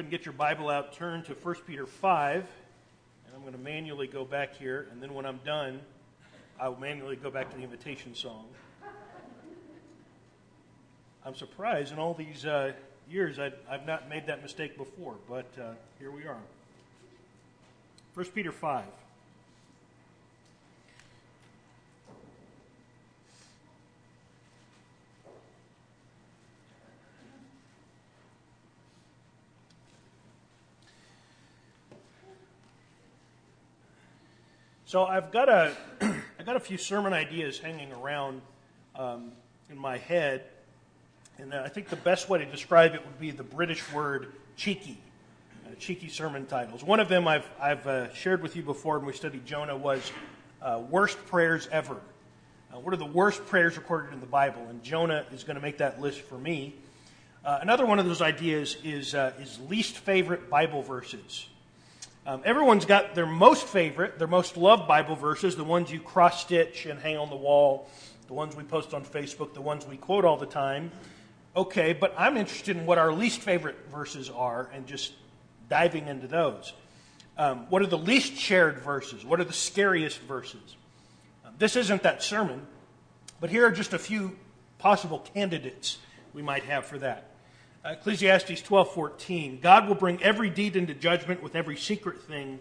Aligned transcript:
ahead 0.00 0.06
and 0.06 0.18
get 0.18 0.24
your 0.24 0.32
Bible 0.32 0.70
out, 0.70 0.94
turn 0.94 1.22
to 1.24 1.34
1 1.34 1.54
Peter 1.66 1.84
5, 1.84 2.36
and 2.36 3.34
I'm 3.34 3.42
going 3.42 3.52
to 3.52 3.58
manually 3.58 4.06
go 4.06 4.24
back 4.24 4.56
here, 4.56 4.88
and 4.90 5.02
then 5.02 5.12
when 5.12 5.26
I'm 5.26 5.40
done, 5.44 5.78
I'll 6.58 6.76
manually 6.76 7.16
go 7.16 7.30
back 7.30 7.50
to 7.50 7.56
the 7.58 7.62
invitation 7.62 8.14
song. 8.14 8.46
I'm 11.22 11.34
surprised 11.34 11.92
in 11.92 11.98
all 11.98 12.14
these 12.14 12.46
uh, 12.46 12.72
years 13.10 13.38
i 13.38 13.52
have 13.68 13.86
not 13.86 14.08
made 14.08 14.26
that 14.28 14.42
mistake 14.42 14.78
before, 14.78 15.16
but 15.28 15.44
uh, 15.60 15.72
here 15.98 16.10
we 16.10 16.22
are. 16.24 16.40
1 18.14 18.26
Peter 18.28 18.52
5. 18.52 18.84
So 34.90 35.04
I've 35.04 35.30
got 35.30 35.48
a, 35.48 35.72
I've 36.00 36.44
got 36.44 36.56
a 36.56 36.58
few 36.58 36.76
sermon 36.76 37.12
ideas 37.12 37.60
hanging 37.60 37.92
around 37.92 38.42
um, 38.96 39.30
in 39.70 39.78
my 39.78 39.98
head, 39.98 40.42
and 41.38 41.54
I 41.54 41.68
think 41.68 41.90
the 41.90 41.94
best 41.94 42.28
way 42.28 42.40
to 42.40 42.44
describe 42.44 42.96
it 42.96 43.06
would 43.06 43.20
be 43.20 43.30
the 43.30 43.44
British 43.44 43.88
word 43.92 44.32
cheeky, 44.56 44.98
uh, 45.64 45.76
cheeky 45.78 46.08
sermon 46.08 46.44
titles. 46.44 46.82
One 46.82 46.98
of 46.98 47.08
them 47.08 47.28
I've, 47.28 47.48
I've 47.62 47.86
uh, 47.86 48.12
shared 48.14 48.42
with 48.42 48.56
you 48.56 48.64
before 48.64 48.98
when 48.98 49.06
we 49.06 49.12
studied 49.12 49.46
Jonah 49.46 49.76
was 49.76 50.10
uh, 50.60 50.82
worst 50.90 51.24
prayers 51.26 51.68
ever. 51.70 51.94
Uh, 52.74 52.80
what 52.80 52.92
are 52.92 52.96
the 52.96 53.06
worst 53.06 53.46
prayers 53.46 53.76
recorded 53.76 54.12
in 54.12 54.18
the 54.18 54.26
Bible? 54.26 54.66
And 54.68 54.82
Jonah 54.82 55.24
is 55.32 55.44
going 55.44 55.54
to 55.54 55.62
make 55.62 55.78
that 55.78 56.00
list 56.00 56.22
for 56.22 56.36
me. 56.36 56.74
Uh, 57.44 57.60
another 57.62 57.86
one 57.86 58.00
of 58.00 58.06
those 58.06 58.20
ideas 58.20 58.76
is, 58.82 59.14
uh, 59.14 59.34
is 59.40 59.60
least 59.68 59.98
favorite 59.98 60.50
Bible 60.50 60.82
verses. 60.82 61.46
Um, 62.26 62.42
everyone's 62.44 62.84
got 62.84 63.14
their 63.14 63.26
most 63.26 63.66
favorite, 63.66 64.18
their 64.18 64.28
most 64.28 64.56
loved 64.56 64.86
Bible 64.86 65.16
verses, 65.16 65.56
the 65.56 65.64
ones 65.64 65.90
you 65.90 66.00
cross 66.00 66.42
stitch 66.42 66.84
and 66.86 67.00
hang 67.00 67.16
on 67.16 67.30
the 67.30 67.36
wall, 67.36 67.88
the 68.26 68.34
ones 68.34 68.54
we 68.54 68.62
post 68.62 68.92
on 68.92 69.04
Facebook, 69.04 69.54
the 69.54 69.60
ones 69.60 69.86
we 69.86 69.96
quote 69.96 70.24
all 70.24 70.36
the 70.36 70.46
time. 70.46 70.92
Okay, 71.56 71.94
but 71.94 72.14
I'm 72.18 72.36
interested 72.36 72.76
in 72.76 72.84
what 72.84 72.98
our 72.98 73.12
least 73.12 73.40
favorite 73.40 73.76
verses 73.90 74.28
are 74.28 74.68
and 74.72 74.86
just 74.86 75.14
diving 75.68 76.08
into 76.08 76.26
those. 76.26 76.74
Um, 77.38 77.66
what 77.70 77.80
are 77.80 77.86
the 77.86 77.98
least 77.98 78.34
shared 78.36 78.80
verses? 78.80 79.24
What 79.24 79.40
are 79.40 79.44
the 79.44 79.52
scariest 79.54 80.20
verses? 80.20 80.76
Um, 81.44 81.54
this 81.58 81.74
isn't 81.74 82.02
that 82.02 82.22
sermon, 82.22 82.66
but 83.40 83.48
here 83.48 83.66
are 83.66 83.70
just 83.70 83.94
a 83.94 83.98
few 83.98 84.36
possible 84.78 85.20
candidates 85.34 85.98
we 86.34 86.42
might 86.42 86.64
have 86.64 86.84
for 86.84 86.98
that. 86.98 87.29
Ecclesiastes 87.84 88.60
12:14, 88.62 89.60
God 89.60 89.88
will 89.88 89.94
bring 89.94 90.22
every 90.22 90.50
deed 90.50 90.76
into 90.76 90.92
judgment 90.92 91.42
with 91.42 91.56
every 91.56 91.76
secret 91.76 92.20
thing, 92.22 92.58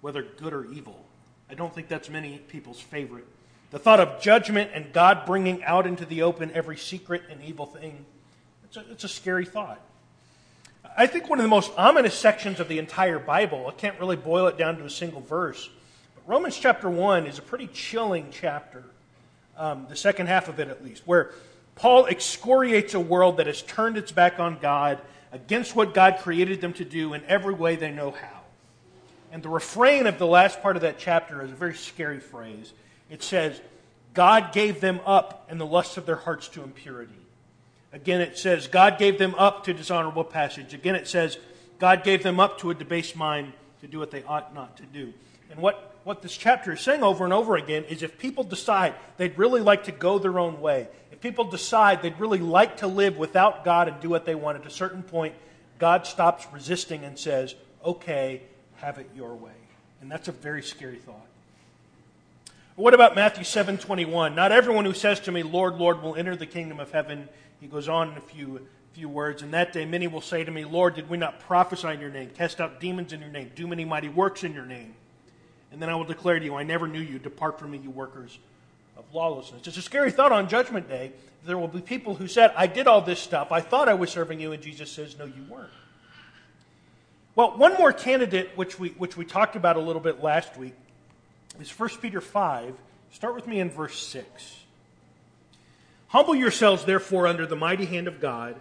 whether 0.00 0.22
good 0.22 0.52
or 0.52 0.64
evil. 0.66 1.04
I 1.50 1.54
don't 1.54 1.74
think 1.74 1.88
that's 1.88 2.08
many 2.08 2.38
people's 2.38 2.80
favorite. 2.80 3.26
The 3.72 3.80
thought 3.80 3.98
of 3.98 4.20
judgment 4.20 4.70
and 4.72 4.92
God 4.92 5.26
bringing 5.26 5.64
out 5.64 5.86
into 5.86 6.04
the 6.04 6.22
open 6.22 6.52
every 6.52 6.76
secret 6.76 7.22
and 7.30 7.42
evil 7.42 7.66
thing, 7.66 8.04
it's 8.64 8.76
a, 8.76 8.84
it's 8.90 9.04
a 9.04 9.08
scary 9.08 9.44
thought. 9.44 9.80
I 10.96 11.06
think 11.06 11.28
one 11.28 11.38
of 11.38 11.44
the 11.44 11.48
most 11.48 11.72
ominous 11.76 12.14
sections 12.14 12.60
of 12.60 12.68
the 12.68 12.78
entire 12.78 13.18
Bible, 13.18 13.66
I 13.66 13.72
can't 13.72 13.98
really 13.98 14.16
boil 14.16 14.46
it 14.46 14.56
down 14.56 14.76
to 14.78 14.84
a 14.84 14.90
single 14.90 15.20
verse, 15.20 15.68
but 16.14 16.28
Romans 16.28 16.56
chapter 16.56 16.88
1 16.88 17.26
is 17.26 17.38
a 17.38 17.42
pretty 17.42 17.68
chilling 17.68 18.28
chapter, 18.30 18.84
um, 19.56 19.86
the 19.88 19.96
second 19.96 20.26
half 20.26 20.48
of 20.48 20.60
it 20.60 20.68
at 20.68 20.84
least, 20.84 21.02
where 21.06 21.32
Paul 21.80 22.04
excoriates 22.04 22.92
a 22.92 23.00
world 23.00 23.38
that 23.38 23.46
has 23.46 23.62
turned 23.62 23.96
its 23.96 24.12
back 24.12 24.38
on 24.38 24.58
God 24.60 25.00
against 25.32 25.74
what 25.74 25.94
God 25.94 26.18
created 26.20 26.60
them 26.60 26.74
to 26.74 26.84
do 26.84 27.14
in 27.14 27.24
every 27.24 27.54
way 27.54 27.74
they 27.74 27.90
know 27.90 28.10
how. 28.10 28.40
And 29.32 29.42
the 29.42 29.48
refrain 29.48 30.06
of 30.06 30.18
the 30.18 30.26
last 30.26 30.60
part 30.60 30.76
of 30.76 30.82
that 30.82 30.98
chapter 30.98 31.42
is 31.42 31.50
a 31.50 31.54
very 31.54 31.74
scary 31.74 32.20
phrase. 32.20 32.74
It 33.08 33.22
says, 33.22 33.58
God 34.12 34.52
gave 34.52 34.82
them 34.82 35.00
up 35.06 35.46
in 35.50 35.56
the 35.56 35.64
lusts 35.64 35.96
of 35.96 36.04
their 36.04 36.16
hearts 36.16 36.48
to 36.48 36.62
impurity. 36.62 37.14
Again, 37.94 38.20
it 38.20 38.36
says, 38.36 38.66
God 38.66 38.98
gave 38.98 39.18
them 39.18 39.34
up 39.36 39.64
to 39.64 39.72
dishonorable 39.72 40.24
passage. 40.24 40.74
Again, 40.74 40.96
it 40.96 41.08
says, 41.08 41.38
God 41.78 42.04
gave 42.04 42.22
them 42.22 42.38
up 42.38 42.58
to 42.58 42.68
a 42.68 42.74
debased 42.74 43.16
mind 43.16 43.54
to 43.80 43.86
do 43.86 43.98
what 43.98 44.10
they 44.10 44.22
ought 44.24 44.54
not 44.54 44.76
to 44.76 44.82
do. 44.82 45.14
And 45.50 45.60
what, 45.60 45.89
what 46.04 46.22
this 46.22 46.36
chapter 46.36 46.72
is 46.72 46.80
saying 46.80 47.02
over 47.02 47.24
and 47.24 47.32
over 47.32 47.56
again 47.56 47.84
is 47.84 48.02
if 48.02 48.18
people 48.18 48.44
decide 48.44 48.94
they'd 49.16 49.36
really 49.38 49.60
like 49.60 49.84
to 49.84 49.92
go 49.92 50.18
their 50.18 50.38
own 50.38 50.60
way, 50.60 50.88
if 51.12 51.20
people 51.20 51.44
decide 51.44 52.02
they'd 52.02 52.18
really 52.18 52.38
like 52.38 52.78
to 52.78 52.86
live 52.86 53.18
without 53.18 53.64
God 53.64 53.88
and 53.88 54.00
do 54.00 54.08
what 54.08 54.24
they 54.24 54.34
want, 54.34 54.58
at 54.58 54.66
a 54.66 54.70
certain 54.70 55.02
point, 55.02 55.34
God 55.78 56.06
stops 56.06 56.46
resisting 56.52 57.04
and 57.04 57.18
says, 57.18 57.54
okay, 57.84 58.42
have 58.76 58.98
it 58.98 59.10
your 59.14 59.34
way. 59.34 59.52
And 60.00 60.10
that's 60.10 60.28
a 60.28 60.32
very 60.32 60.62
scary 60.62 60.96
thought. 60.96 61.26
What 62.76 62.94
about 62.94 63.14
Matthew 63.14 63.44
7:21? 63.44 64.34
Not 64.34 64.52
everyone 64.52 64.86
who 64.86 64.94
says 64.94 65.20
to 65.20 65.32
me, 65.32 65.42
"Lord, 65.42 65.74
Lord," 65.74 66.02
will 66.02 66.16
enter 66.16 66.34
the 66.34 66.46
kingdom 66.46 66.80
of 66.80 66.92
heaven. 66.92 67.28
He 67.60 67.66
goes 67.66 67.88
on 67.90 68.12
in 68.12 68.16
a 68.16 68.22
few 68.22 68.66
few 68.94 69.08
words. 69.08 69.42
And 69.42 69.52
that 69.52 69.72
day 69.72 69.84
many 69.84 70.08
will 70.08 70.22
say 70.22 70.44
to 70.44 70.50
me, 70.50 70.64
"Lord, 70.64 70.94
did 70.94 71.10
we 71.10 71.18
not 71.18 71.40
prophesy 71.40 71.88
in 71.88 72.00
your 72.00 72.10
name, 72.10 72.30
cast 72.30 72.60
out 72.60 72.80
demons 72.80 73.12
in 73.12 73.20
your 73.20 73.28
name, 73.28 73.52
do 73.54 73.66
many 73.66 73.84
mighty 73.84 74.08
works 74.08 74.44
in 74.44 74.54
your 74.54 74.64
name?" 74.64 74.94
And 75.72 75.80
then 75.80 75.88
I 75.88 75.94
will 75.94 76.04
declare 76.04 76.38
to 76.38 76.44
you, 76.44 76.56
"I 76.56 76.64
never 76.64 76.88
knew 76.88 77.00
you. 77.00 77.18
Depart 77.18 77.58
from 77.58 77.70
me, 77.70 77.78
you 77.78 77.90
workers 77.90 78.38
of 79.00 79.14
lawlessness. 79.14 79.66
It's 79.66 79.76
a 79.76 79.82
scary 79.82 80.10
thought 80.10 80.30
on 80.30 80.48
Judgment 80.48 80.88
Day. 80.88 81.12
There 81.44 81.58
will 81.58 81.68
be 81.68 81.80
people 81.80 82.14
who 82.14 82.28
said, 82.28 82.52
I 82.56 82.66
did 82.66 82.86
all 82.86 83.00
this 83.00 83.18
stuff. 83.18 83.50
I 83.50 83.60
thought 83.60 83.88
I 83.88 83.94
was 83.94 84.10
serving 84.10 84.40
you. 84.40 84.52
And 84.52 84.62
Jesus 84.62 84.92
says, 84.92 85.18
No, 85.18 85.24
you 85.24 85.44
weren't. 85.48 85.70
Well, 87.34 87.56
one 87.56 87.74
more 87.74 87.92
candidate, 87.92 88.50
which 88.56 88.78
we, 88.78 88.90
which 88.90 89.16
we 89.16 89.24
talked 89.24 89.56
about 89.56 89.76
a 89.76 89.80
little 89.80 90.02
bit 90.02 90.22
last 90.22 90.56
week, 90.56 90.74
is 91.58 91.70
1 91.70 91.88
Peter 92.02 92.20
5. 92.20 92.74
Start 93.12 93.34
with 93.34 93.46
me 93.46 93.60
in 93.60 93.70
verse 93.70 93.98
6. 93.98 94.56
Humble 96.08 96.34
yourselves, 96.34 96.84
therefore, 96.84 97.26
under 97.26 97.46
the 97.46 97.56
mighty 97.56 97.86
hand 97.86 98.08
of 98.08 98.20
God, 98.20 98.60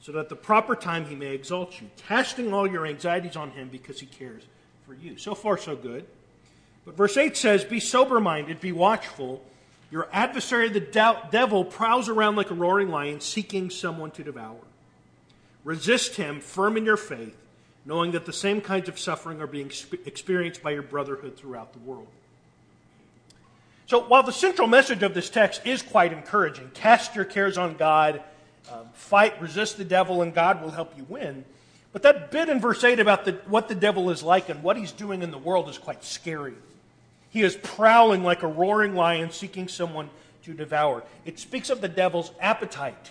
so 0.00 0.12
that 0.12 0.20
at 0.20 0.28
the 0.28 0.36
proper 0.36 0.76
time 0.76 1.06
he 1.06 1.14
may 1.14 1.34
exalt 1.34 1.80
you, 1.80 1.90
casting 2.06 2.52
all 2.52 2.66
your 2.66 2.86
anxieties 2.86 3.36
on 3.36 3.50
him 3.50 3.68
because 3.68 3.98
he 4.00 4.06
cares 4.06 4.42
for 4.86 4.94
you. 4.94 5.16
So 5.16 5.34
far, 5.34 5.56
so 5.56 5.74
good. 5.74 6.06
But 6.84 6.96
verse 6.96 7.16
8 7.16 7.36
says, 7.36 7.64
Be 7.64 7.80
sober 7.80 8.20
minded, 8.20 8.60
be 8.60 8.72
watchful. 8.72 9.42
Your 9.90 10.08
adversary, 10.12 10.68
the 10.68 10.80
devil, 10.80 11.64
prowls 11.64 12.08
around 12.08 12.36
like 12.36 12.50
a 12.50 12.54
roaring 12.54 12.90
lion, 12.90 13.20
seeking 13.20 13.70
someone 13.70 14.12
to 14.12 14.22
devour. 14.22 14.60
Resist 15.64 16.16
him, 16.16 16.40
firm 16.40 16.76
in 16.76 16.84
your 16.84 16.96
faith, 16.96 17.36
knowing 17.84 18.12
that 18.12 18.24
the 18.24 18.32
same 18.32 18.60
kinds 18.60 18.88
of 18.88 18.98
suffering 18.98 19.40
are 19.40 19.46
being 19.46 19.70
experienced 20.06 20.62
by 20.62 20.70
your 20.70 20.82
brotherhood 20.82 21.36
throughout 21.36 21.72
the 21.72 21.80
world. 21.80 22.06
So, 23.86 23.98
while 24.04 24.22
the 24.22 24.32
central 24.32 24.68
message 24.68 25.02
of 25.02 25.14
this 25.14 25.28
text 25.28 25.62
is 25.66 25.82
quite 25.82 26.12
encouraging 26.12 26.70
cast 26.72 27.16
your 27.16 27.24
cares 27.24 27.58
on 27.58 27.76
God, 27.76 28.22
um, 28.70 28.86
fight, 28.92 29.40
resist 29.42 29.76
the 29.78 29.84
devil, 29.84 30.22
and 30.22 30.32
God 30.32 30.62
will 30.62 30.70
help 30.70 30.96
you 30.96 31.04
win. 31.08 31.44
But 31.92 32.02
that 32.02 32.30
bit 32.30 32.48
in 32.48 32.60
verse 32.60 32.84
8 32.84 33.00
about 33.00 33.24
the, 33.24 33.32
what 33.48 33.68
the 33.68 33.74
devil 33.74 34.10
is 34.10 34.22
like 34.22 34.48
and 34.48 34.62
what 34.62 34.76
he's 34.76 34.92
doing 34.92 35.22
in 35.22 35.32
the 35.32 35.38
world 35.38 35.68
is 35.68 35.76
quite 35.76 36.04
scary. 36.04 36.54
He 37.30 37.42
is 37.42 37.56
prowling 37.56 38.22
like 38.22 38.42
a 38.42 38.48
roaring 38.48 38.94
lion 38.94 39.30
seeking 39.30 39.68
someone 39.68 40.10
to 40.44 40.52
devour. 40.52 41.04
It 41.24 41.38
speaks 41.38 41.70
of 41.70 41.80
the 41.80 41.88
devil's 41.88 42.32
appetite, 42.40 43.10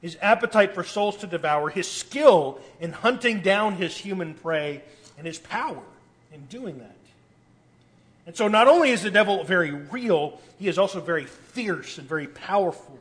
his 0.00 0.16
appetite 0.22 0.74
for 0.74 0.84
souls 0.84 1.16
to 1.18 1.26
devour, 1.26 1.68
his 1.68 1.90
skill 1.90 2.60
in 2.80 2.92
hunting 2.92 3.40
down 3.40 3.74
his 3.74 3.96
human 3.96 4.34
prey, 4.34 4.82
and 5.18 5.26
his 5.26 5.38
power 5.38 5.82
in 6.32 6.44
doing 6.46 6.78
that. 6.78 6.96
And 8.26 8.36
so, 8.36 8.46
not 8.46 8.68
only 8.68 8.90
is 8.90 9.02
the 9.02 9.10
devil 9.10 9.42
very 9.42 9.72
real, 9.72 10.40
he 10.58 10.68
is 10.68 10.78
also 10.78 11.00
very 11.00 11.24
fierce 11.24 11.98
and 11.98 12.08
very 12.08 12.28
powerful. 12.28 12.98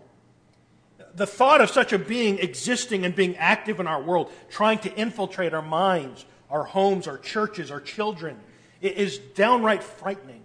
The 1.13 1.28
thought 1.28 1.62
of 1.62 1.69
such 1.69 1.94
a 1.94 2.00
being 2.00 2.40
existing 2.40 3.05
and 3.05 3.16
being 3.16 3.35
active 3.37 3.79
in 3.79 3.85
our 3.85 4.02
world, 4.02 4.32
trying 4.49 4.79
to 4.79 4.96
infiltrate 4.96 5.53
our 5.53 5.61
minds, 5.61 6.26
our 6.49 6.64
homes, 6.64 7.08
our 7.08 7.17
churches, 7.17 7.70
our 7.70 7.82
children, 7.82 8.40
is 8.82 9.18
downright 9.18 9.84
frightening. 9.84 10.42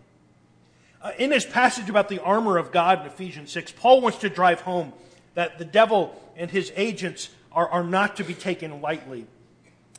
Uh, 1.02 1.12
in 1.18 1.30
his 1.30 1.44
passage 1.44 1.88
about 1.88 2.08
the 2.08 2.22
armor 2.22 2.58
of 2.58 2.72
God 2.72 3.00
in 3.00 3.06
Ephesians 3.06 3.50
6, 3.52 3.72
Paul 3.72 4.00
wants 4.00 4.18
to 4.18 4.28
drive 4.28 4.60
home 4.62 4.92
that 5.34 5.58
the 5.58 5.64
devil 5.64 6.20
and 6.36 6.50
his 6.50 6.72
agents 6.76 7.28
are, 7.52 7.68
are 7.68 7.84
not 7.84 8.16
to 8.16 8.24
be 8.24 8.34
taken 8.34 8.80
lightly. 8.80 9.26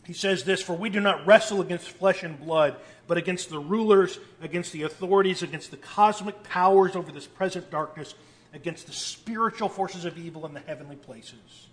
He 0.05 0.13
says 0.13 0.43
this 0.43 0.61
For 0.61 0.73
we 0.73 0.89
do 0.89 0.99
not 0.99 1.25
wrestle 1.25 1.61
against 1.61 1.89
flesh 1.89 2.23
and 2.23 2.39
blood, 2.39 2.75
but 3.07 3.17
against 3.17 3.49
the 3.49 3.59
rulers, 3.59 4.19
against 4.41 4.71
the 4.71 4.83
authorities, 4.83 5.43
against 5.43 5.71
the 5.71 5.77
cosmic 5.77 6.43
powers 6.43 6.95
over 6.95 7.11
this 7.11 7.27
present 7.27 7.69
darkness, 7.69 8.15
against 8.53 8.87
the 8.87 8.93
spiritual 8.93 9.69
forces 9.69 10.05
of 10.05 10.17
evil 10.17 10.45
in 10.45 10.53
the 10.53 10.59
heavenly 10.61 10.95
places. 10.95 11.67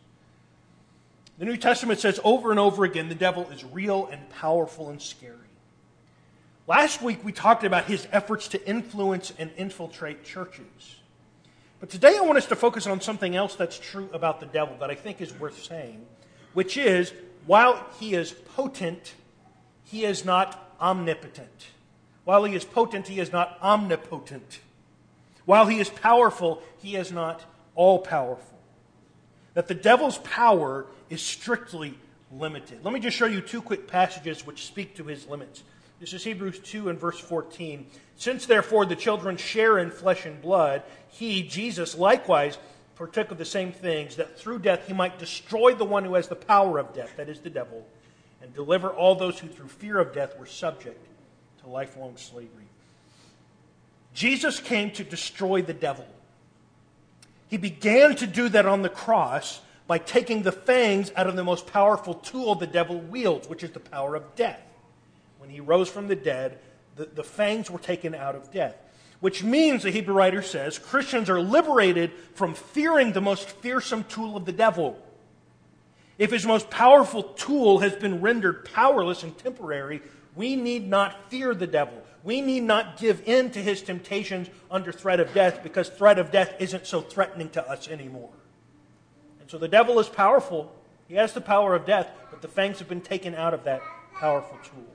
The 1.38 1.44
New 1.44 1.56
Testament 1.56 2.00
says 2.00 2.20
over 2.22 2.50
and 2.50 2.60
over 2.60 2.84
again 2.84 3.08
the 3.08 3.14
devil 3.14 3.48
is 3.50 3.64
real 3.64 4.06
and 4.06 4.28
powerful 4.30 4.90
and 4.90 5.00
scary. 5.00 5.43
Last 6.66 7.02
week 7.02 7.22
we 7.22 7.32
talked 7.32 7.62
about 7.64 7.84
his 7.84 8.08
efforts 8.10 8.48
to 8.48 8.68
influence 8.68 9.34
and 9.38 9.50
infiltrate 9.58 10.24
churches. 10.24 11.00
But 11.78 11.90
today 11.90 12.16
I 12.16 12.22
want 12.22 12.38
us 12.38 12.46
to 12.46 12.56
focus 12.56 12.86
on 12.86 13.02
something 13.02 13.36
else 13.36 13.54
that's 13.54 13.78
true 13.78 14.08
about 14.14 14.40
the 14.40 14.46
devil 14.46 14.74
that 14.80 14.90
I 14.90 14.94
think 14.94 15.20
is 15.20 15.38
worth 15.38 15.62
saying, 15.62 16.06
which 16.54 16.78
is 16.78 17.12
while 17.44 17.84
he 18.00 18.14
is 18.14 18.32
potent, 18.32 19.14
he 19.84 20.06
is 20.06 20.24
not 20.24 20.74
omnipotent. 20.80 21.68
While 22.24 22.44
he 22.44 22.54
is 22.54 22.64
potent, 22.64 23.08
he 23.08 23.20
is 23.20 23.30
not 23.30 23.58
omnipotent. 23.60 24.60
While 25.44 25.66
he 25.66 25.78
is 25.78 25.90
powerful, 25.90 26.62
he 26.78 26.96
is 26.96 27.12
not 27.12 27.44
all 27.74 27.98
powerful. 27.98 28.58
That 29.52 29.68
the 29.68 29.74
devil's 29.74 30.16
power 30.18 30.86
is 31.10 31.20
strictly 31.20 31.98
limited. 32.32 32.82
Let 32.82 32.94
me 32.94 33.00
just 33.00 33.18
show 33.18 33.26
you 33.26 33.42
two 33.42 33.60
quick 33.60 33.86
passages 33.86 34.46
which 34.46 34.64
speak 34.64 34.96
to 34.96 35.04
his 35.04 35.28
limits. 35.28 35.62
This 36.04 36.12
is 36.12 36.24
Hebrews 36.24 36.58
2 36.58 36.90
and 36.90 37.00
verse 37.00 37.18
14. 37.18 37.86
Since 38.16 38.44
therefore 38.44 38.84
the 38.84 38.94
children 38.94 39.38
share 39.38 39.78
in 39.78 39.90
flesh 39.90 40.26
and 40.26 40.38
blood, 40.42 40.82
he, 41.08 41.42
Jesus, 41.42 41.96
likewise 41.96 42.58
partook 42.94 43.30
of 43.30 43.38
the 43.38 43.46
same 43.46 43.72
things, 43.72 44.16
that 44.16 44.38
through 44.38 44.58
death 44.58 44.86
he 44.86 44.92
might 44.92 45.18
destroy 45.18 45.74
the 45.74 45.86
one 45.86 46.04
who 46.04 46.12
has 46.12 46.28
the 46.28 46.36
power 46.36 46.78
of 46.78 46.92
death, 46.92 47.16
that 47.16 47.30
is 47.30 47.40
the 47.40 47.48
devil, 47.48 47.86
and 48.42 48.52
deliver 48.52 48.90
all 48.90 49.14
those 49.14 49.38
who 49.38 49.48
through 49.48 49.68
fear 49.68 49.98
of 49.98 50.12
death 50.12 50.38
were 50.38 50.44
subject 50.44 51.02
to 51.62 51.70
lifelong 51.70 52.18
slavery. 52.18 52.68
Jesus 54.12 54.60
came 54.60 54.90
to 54.90 55.04
destroy 55.04 55.62
the 55.62 55.72
devil. 55.72 56.06
He 57.48 57.56
began 57.56 58.14
to 58.16 58.26
do 58.26 58.50
that 58.50 58.66
on 58.66 58.82
the 58.82 58.90
cross 58.90 59.62
by 59.86 59.96
taking 59.96 60.42
the 60.42 60.52
fangs 60.52 61.10
out 61.16 61.28
of 61.28 61.34
the 61.34 61.44
most 61.44 61.66
powerful 61.66 62.12
tool 62.12 62.56
the 62.56 62.66
devil 62.66 63.00
wields, 63.00 63.48
which 63.48 63.64
is 63.64 63.70
the 63.70 63.80
power 63.80 64.14
of 64.14 64.34
death. 64.36 64.60
When 65.44 65.52
he 65.52 65.60
rose 65.60 65.90
from 65.90 66.08
the 66.08 66.16
dead, 66.16 66.58
the, 66.96 67.04
the 67.04 67.22
fangs 67.22 67.70
were 67.70 67.78
taken 67.78 68.14
out 68.14 68.34
of 68.34 68.50
death. 68.50 68.74
Which 69.20 69.44
means, 69.44 69.82
the 69.82 69.90
Hebrew 69.90 70.14
writer 70.14 70.40
says, 70.40 70.78
Christians 70.78 71.28
are 71.28 71.40
liberated 71.40 72.12
from 72.34 72.54
fearing 72.54 73.12
the 73.12 73.20
most 73.20 73.50
fearsome 73.50 74.04
tool 74.04 74.38
of 74.38 74.46
the 74.46 74.52
devil. 74.52 74.98
If 76.16 76.30
his 76.30 76.46
most 76.46 76.70
powerful 76.70 77.22
tool 77.22 77.80
has 77.80 77.94
been 77.94 78.22
rendered 78.22 78.64
powerless 78.72 79.22
and 79.22 79.36
temporary, 79.36 80.00
we 80.34 80.56
need 80.56 80.88
not 80.88 81.30
fear 81.30 81.54
the 81.54 81.66
devil. 81.66 82.02
We 82.22 82.40
need 82.40 82.62
not 82.62 82.96
give 82.96 83.22
in 83.26 83.50
to 83.50 83.62
his 83.62 83.82
temptations 83.82 84.48
under 84.70 84.92
threat 84.92 85.20
of 85.20 85.34
death 85.34 85.62
because 85.62 85.90
threat 85.90 86.18
of 86.18 86.30
death 86.30 86.54
isn't 86.58 86.86
so 86.86 87.02
threatening 87.02 87.50
to 87.50 87.68
us 87.68 87.86
anymore. 87.86 88.30
And 89.42 89.50
so 89.50 89.58
the 89.58 89.68
devil 89.68 90.00
is 90.00 90.08
powerful. 90.08 90.72
He 91.06 91.16
has 91.16 91.34
the 91.34 91.42
power 91.42 91.74
of 91.74 91.84
death, 91.84 92.10
but 92.30 92.40
the 92.40 92.48
fangs 92.48 92.78
have 92.78 92.88
been 92.88 93.02
taken 93.02 93.34
out 93.34 93.52
of 93.52 93.64
that 93.64 93.82
powerful 94.14 94.58
tool. 94.64 94.93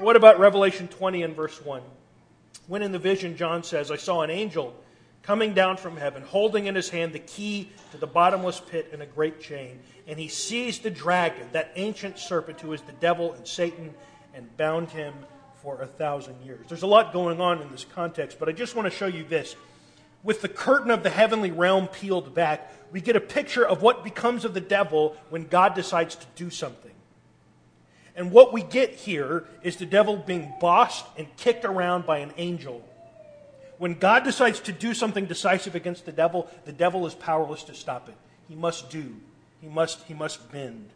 What 0.00 0.14
about 0.14 0.38
Revelation 0.38 0.86
20 0.86 1.24
and 1.24 1.34
verse 1.34 1.60
1? 1.64 1.82
When 2.68 2.82
in 2.82 2.92
the 2.92 3.00
vision, 3.00 3.36
John 3.36 3.64
says, 3.64 3.90
I 3.90 3.96
saw 3.96 4.22
an 4.22 4.30
angel 4.30 4.72
coming 5.22 5.54
down 5.54 5.76
from 5.76 5.96
heaven, 5.96 6.22
holding 6.22 6.66
in 6.66 6.76
his 6.76 6.88
hand 6.88 7.12
the 7.12 7.18
key 7.18 7.72
to 7.90 7.96
the 7.98 8.06
bottomless 8.06 8.60
pit 8.60 8.90
and 8.92 9.02
a 9.02 9.06
great 9.06 9.40
chain. 9.40 9.80
And 10.06 10.16
he 10.16 10.28
seized 10.28 10.84
the 10.84 10.90
dragon, 10.90 11.48
that 11.50 11.72
ancient 11.74 12.16
serpent 12.18 12.60
who 12.60 12.72
is 12.72 12.80
the 12.82 12.92
devil 12.92 13.32
and 13.32 13.46
Satan, 13.46 13.92
and 14.34 14.56
bound 14.56 14.90
him 14.90 15.14
for 15.62 15.82
a 15.82 15.86
thousand 15.86 16.36
years. 16.44 16.64
There's 16.68 16.82
a 16.82 16.86
lot 16.86 17.12
going 17.12 17.40
on 17.40 17.60
in 17.60 17.68
this 17.72 17.84
context, 17.84 18.38
but 18.38 18.48
I 18.48 18.52
just 18.52 18.76
want 18.76 18.86
to 18.86 18.96
show 18.96 19.06
you 19.06 19.24
this. 19.24 19.56
With 20.22 20.42
the 20.42 20.48
curtain 20.48 20.92
of 20.92 21.02
the 21.02 21.10
heavenly 21.10 21.50
realm 21.50 21.88
peeled 21.88 22.34
back, 22.34 22.72
we 22.92 23.00
get 23.00 23.16
a 23.16 23.20
picture 23.20 23.66
of 23.66 23.82
what 23.82 24.04
becomes 24.04 24.44
of 24.44 24.54
the 24.54 24.60
devil 24.60 25.16
when 25.28 25.48
God 25.48 25.74
decides 25.74 26.14
to 26.14 26.26
do 26.36 26.50
something. 26.50 26.92
And 28.18 28.32
what 28.32 28.52
we 28.52 28.64
get 28.64 28.96
here 28.96 29.44
is 29.62 29.76
the 29.76 29.86
devil 29.86 30.16
being 30.16 30.52
bossed 30.60 31.06
and 31.16 31.28
kicked 31.36 31.64
around 31.64 32.04
by 32.04 32.18
an 32.18 32.32
angel. 32.36 32.82
When 33.78 33.94
God 33.94 34.24
decides 34.24 34.58
to 34.62 34.72
do 34.72 34.92
something 34.92 35.26
decisive 35.26 35.76
against 35.76 36.04
the 36.04 36.10
devil, 36.10 36.50
the 36.64 36.72
devil 36.72 37.06
is 37.06 37.14
powerless 37.14 37.62
to 37.64 37.74
stop 37.74 38.08
it. 38.08 38.16
He 38.48 38.56
must 38.56 38.90
do. 38.90 39.14
He 39.60 39.68
must, 39.68 40.02
he 40.02 40.14
must 40.14 40.50
bend. 40.50 40.90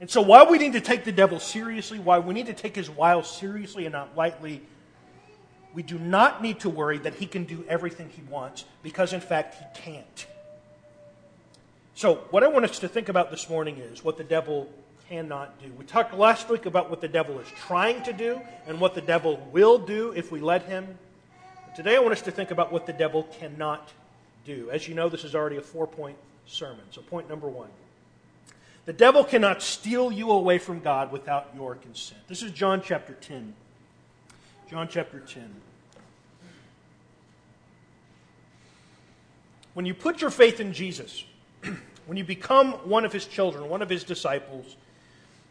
And 0.00 0.10
so, 0.10 0.22
why 0.22 0.44
we 0.44 0.56
need 0.56 0.72
to 0.72 0.80
take 0.80 1.04
the 1.04 1.12
devil 1.12 1.38
seriously, 1.38 1.98
why 1.98 2.18
we 2.18 2.32
need 2.32 2.46
to 2.46 2.54
take 2.54 2.74
his 2.74 2.88
wiles 2.88 3.30
seriously 3.30 3.84
and 3.84 3.92
not 3.92 4.16
lightly, 4.16 4.62
we 5.74 5.82
do 5.82 5.98
not 5.98 6.42
need 6.42 6.60
to 6.60 6.70
worry 6.70 6.96
that 6.98 7.16
he 7.16 7.26
can 7.26 7.44
do 7.44 7.62
everything 7.68 8.08
he 8.08 8.22
wants, 8.30 8.64
because 8.82 9.12
in 9.12 9.20
fact, 9.20 9.56
he 9.56 9.82
can't. 9.82 10.26
So, 11.94 12.16
what 12.30 12.42
I 12.42 12.48
want 12.48 12.64
us 12.64 12.78
to 12.78 12.88
think 12.88 13.10
about 13.10 13.30
this 13.30 13.50
morning 13.50 13.76
is 13.76 14.02
what 14.02 14.16
the 14.16 14.24
devil 14.24 14.70
cannot 15.08 15.60
do. 15.60 15.70
We 15.78 15.84
talked 15.84 16.14
last 16.14 16.48
week 16.48 16.66
about 16.66 16.90
what 16.90 17.00
the 17.00 17.08
devil 17.08 17.38
is 17.38 17.48
trying 17.48 18.02
to 18.04 18.12
do 18.12 18.40
and 18.66 18.80
what 18.80 18.94
the 18.94 19.00
devil 19.00 19.46
will 19.52 19.78
do 19.78 20.12
if 20.16 20.32
we 20.32 20.40
let 20.40 20.64
him. 20.64 20.98
Today, 21.74 21.96
I 21.96 21.98
want 21.98 22.12
us 22.12 22.22
to 22.22 22.30
think 22.30 22.50
about 22.50 22.72
what 22.72 22.86
the 22.86 22.92
devil 22.92 23.24
cannot 23.38 23.92
do. 24.44 24.68
As 24.70 24.88
you 24.88 24.94
know, 24.94 25.08
this 25.08 25.24
is 25.24 25.34
already 25.34 25.56
a 25.56 25.62
four 25.62 25.86
point 25.86 26.16
sermon. 26.46 26.84
So, 26.90 27.02
point 27.02 27.28
number 27.28 27.48
one 27.48 27.68
the 28.86 28.92
devil 28.92 29.24
cannot 29.24 29.62
steal 29.62 30.12
you 30.12 30.30
away 30.30 30.58
from 30.58 30.78
God 30.78 31.10
without 31.10 31.50
your 31.56 31.74
consent. 31.74 32.20
This 32.28 32.42
is 32.42 32.52
John 32.52 32.80
chapter 32.82 33.14
10. 33.14 33.52
John 34.70 34.86
chapter 34.88 35.18
10. 35.18 35.54
When 39.74 39.86
you 39.86 39.92
put 39.92 40.20
your 40.20 40.30
faith 40.30 40.60
in 40.60 40.72
Jesus, 40.72 41.24
when 42.06 42.16
you 42.16 42.24
become 42.24 42.72
one 42.88 43.04
of 43.04 43.12
his 43.12 43.26
children, 43.26 43.68
one 43.68 43.82
of 43.82 43.90
his 43.90 44.04
disciples, 44.04 44.76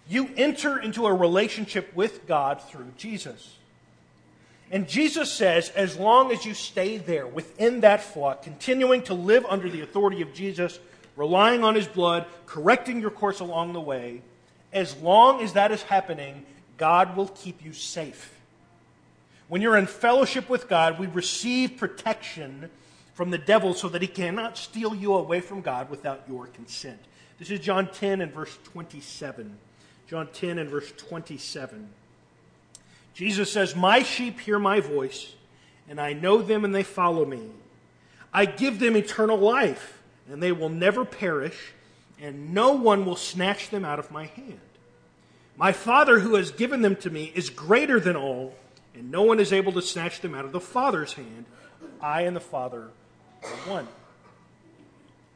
you 0.08 0.30
enter 0.38 0.78
into 0.78 1.06
a 1.08 1.14
relationship 1.14 1.96
with 1.96 2.28
God 2.28 2.62
through 2.62 2.92
Jesus. 2.98 3.58
And 4.72 4.88
Jesus 4.88 5.32
says, 5.32 5.70
as 5.70 5.98
long 5.98 6.32
as 6.32 6.46
you 6.46 6.54
stay 6.54 6.98
there 6.98 7.28
within 7.28 7.82
that 7.82 8.04
flock, 8.04 8.44
continuing 8.44 9.04
to 9.04 9.14
live 9.14 9.46
under 9.48 9.70
the 9.70 9.82
authority 9.82 10.22
of 10.22 10.34
Jesus, 10.34 10.80
relying 11.16 11.64
on 11.64 11.76
his 11.76 11.88
blood, 11.88 12.26
correcting 12.46 13.00
your 13.00 13.12
course 13.12 13.40
along 13.40 13.74
the 13.74 13.82
way, 13.82 14.22
as 14.74 14.96
long 14.98 15.42
as 15.42 15.54
that 15.54 15.72
is 15.72 15.84
happening, 15.84 16.46
God 16.78 17.16
will 17.16 17.30
keep 17.30 17.64
you 17.64 17.74
safe. 17.74 18.34
When 19.48 19.62
you're 19.62 19.78
in 19.78 19.86
fellowship 19.86 20.50
with 20.50 20.68
God, 20.68 21.00
we 21.00 21.08
receive 21.08 21.78
protection 21.78 22.70
from 23.14 23.30
the 23.30 23.38
devil 23.38 23.74
so 23.74 23.88
that 23.90 24.02
he 24.02 24.08
cannot 24.08 24.58
steal 24.58 24.94
you 24.94 25.14
away 25.14 25.40
from 25.40 25.62
God 25.62 25.90
without 25.90 26.24
your 26.28 26.48
consent. 26.48 27.00
This 27.38 27.52
is 27.52 27.60
John 27.60 27.88
10 27.88 28.22
and 28.22 28.32
verse 28.32 28.58
27. 28.66 29.58
John 30.08 30.28
10 30.32 30.60
and 30.60 30.70
verse 30.70 30.92
27. 30.92 31.90
Jesus 33.14 33.52
says, 33.52 33.76
My 33.76 34.04
sheep 34.04 34.40
hear 34.40 34.60
my 34.60 34.80
voice, 34.80 35.34
and 35.90 36.00
I 36.00 36.14
know 36.14 36.42
them 36.42 36.66
and 36.66 36.76
they 36.76 36.84
follow 36.84 37.26
me. 37.26 37.42
I 38.34 38.46
give 38.46 38.80
them 38.80 38.98
eternal 38.98 39.38
life, 39.38 40.02
and 40.30 40.44
they 40.44 40.52
will 40.52 40.70
never 40.70 41.06
perish, 41.06 41.74
and 42.22 42.54
no 42.54 42.74
one 42.74 43.06
will 43.06 43.16
snatch 43.16 43.70
them 43.70 43.86
out 43.86 44.00
of 44.00 44.12
my 44.12 44.26
hand. 44.26 44.60
My 45.58 45.72
Father 45.72 46.20
who 46.20 46.36
has 46.36 46.52
given 46.52 46.82
them 46.82 46.98
to 46.98 47.10
me 47.10 47.32
is 47.34 47.50
greater 47.50 48.00
than 48.00 48.16
all, 48.16 48.54
and 48.94 49.10
no 49.10 49.24
one 49.24 49.40
is 49.40 49.54
able 49.54 49.72
to 49.74 49.82
snatch 49.82 50.20
them 50.20 50.36
out 50.36 50.46
of 50.46 50.52
the 50.52 50.60
Father's 50.60 51.14
hand. 51.14 51.46
I 52.02 52.22
and 52.22 52.36
the 52.36 52.42
Father 52.42 52.90
are 53.44 53.50
one. 53.70 53.88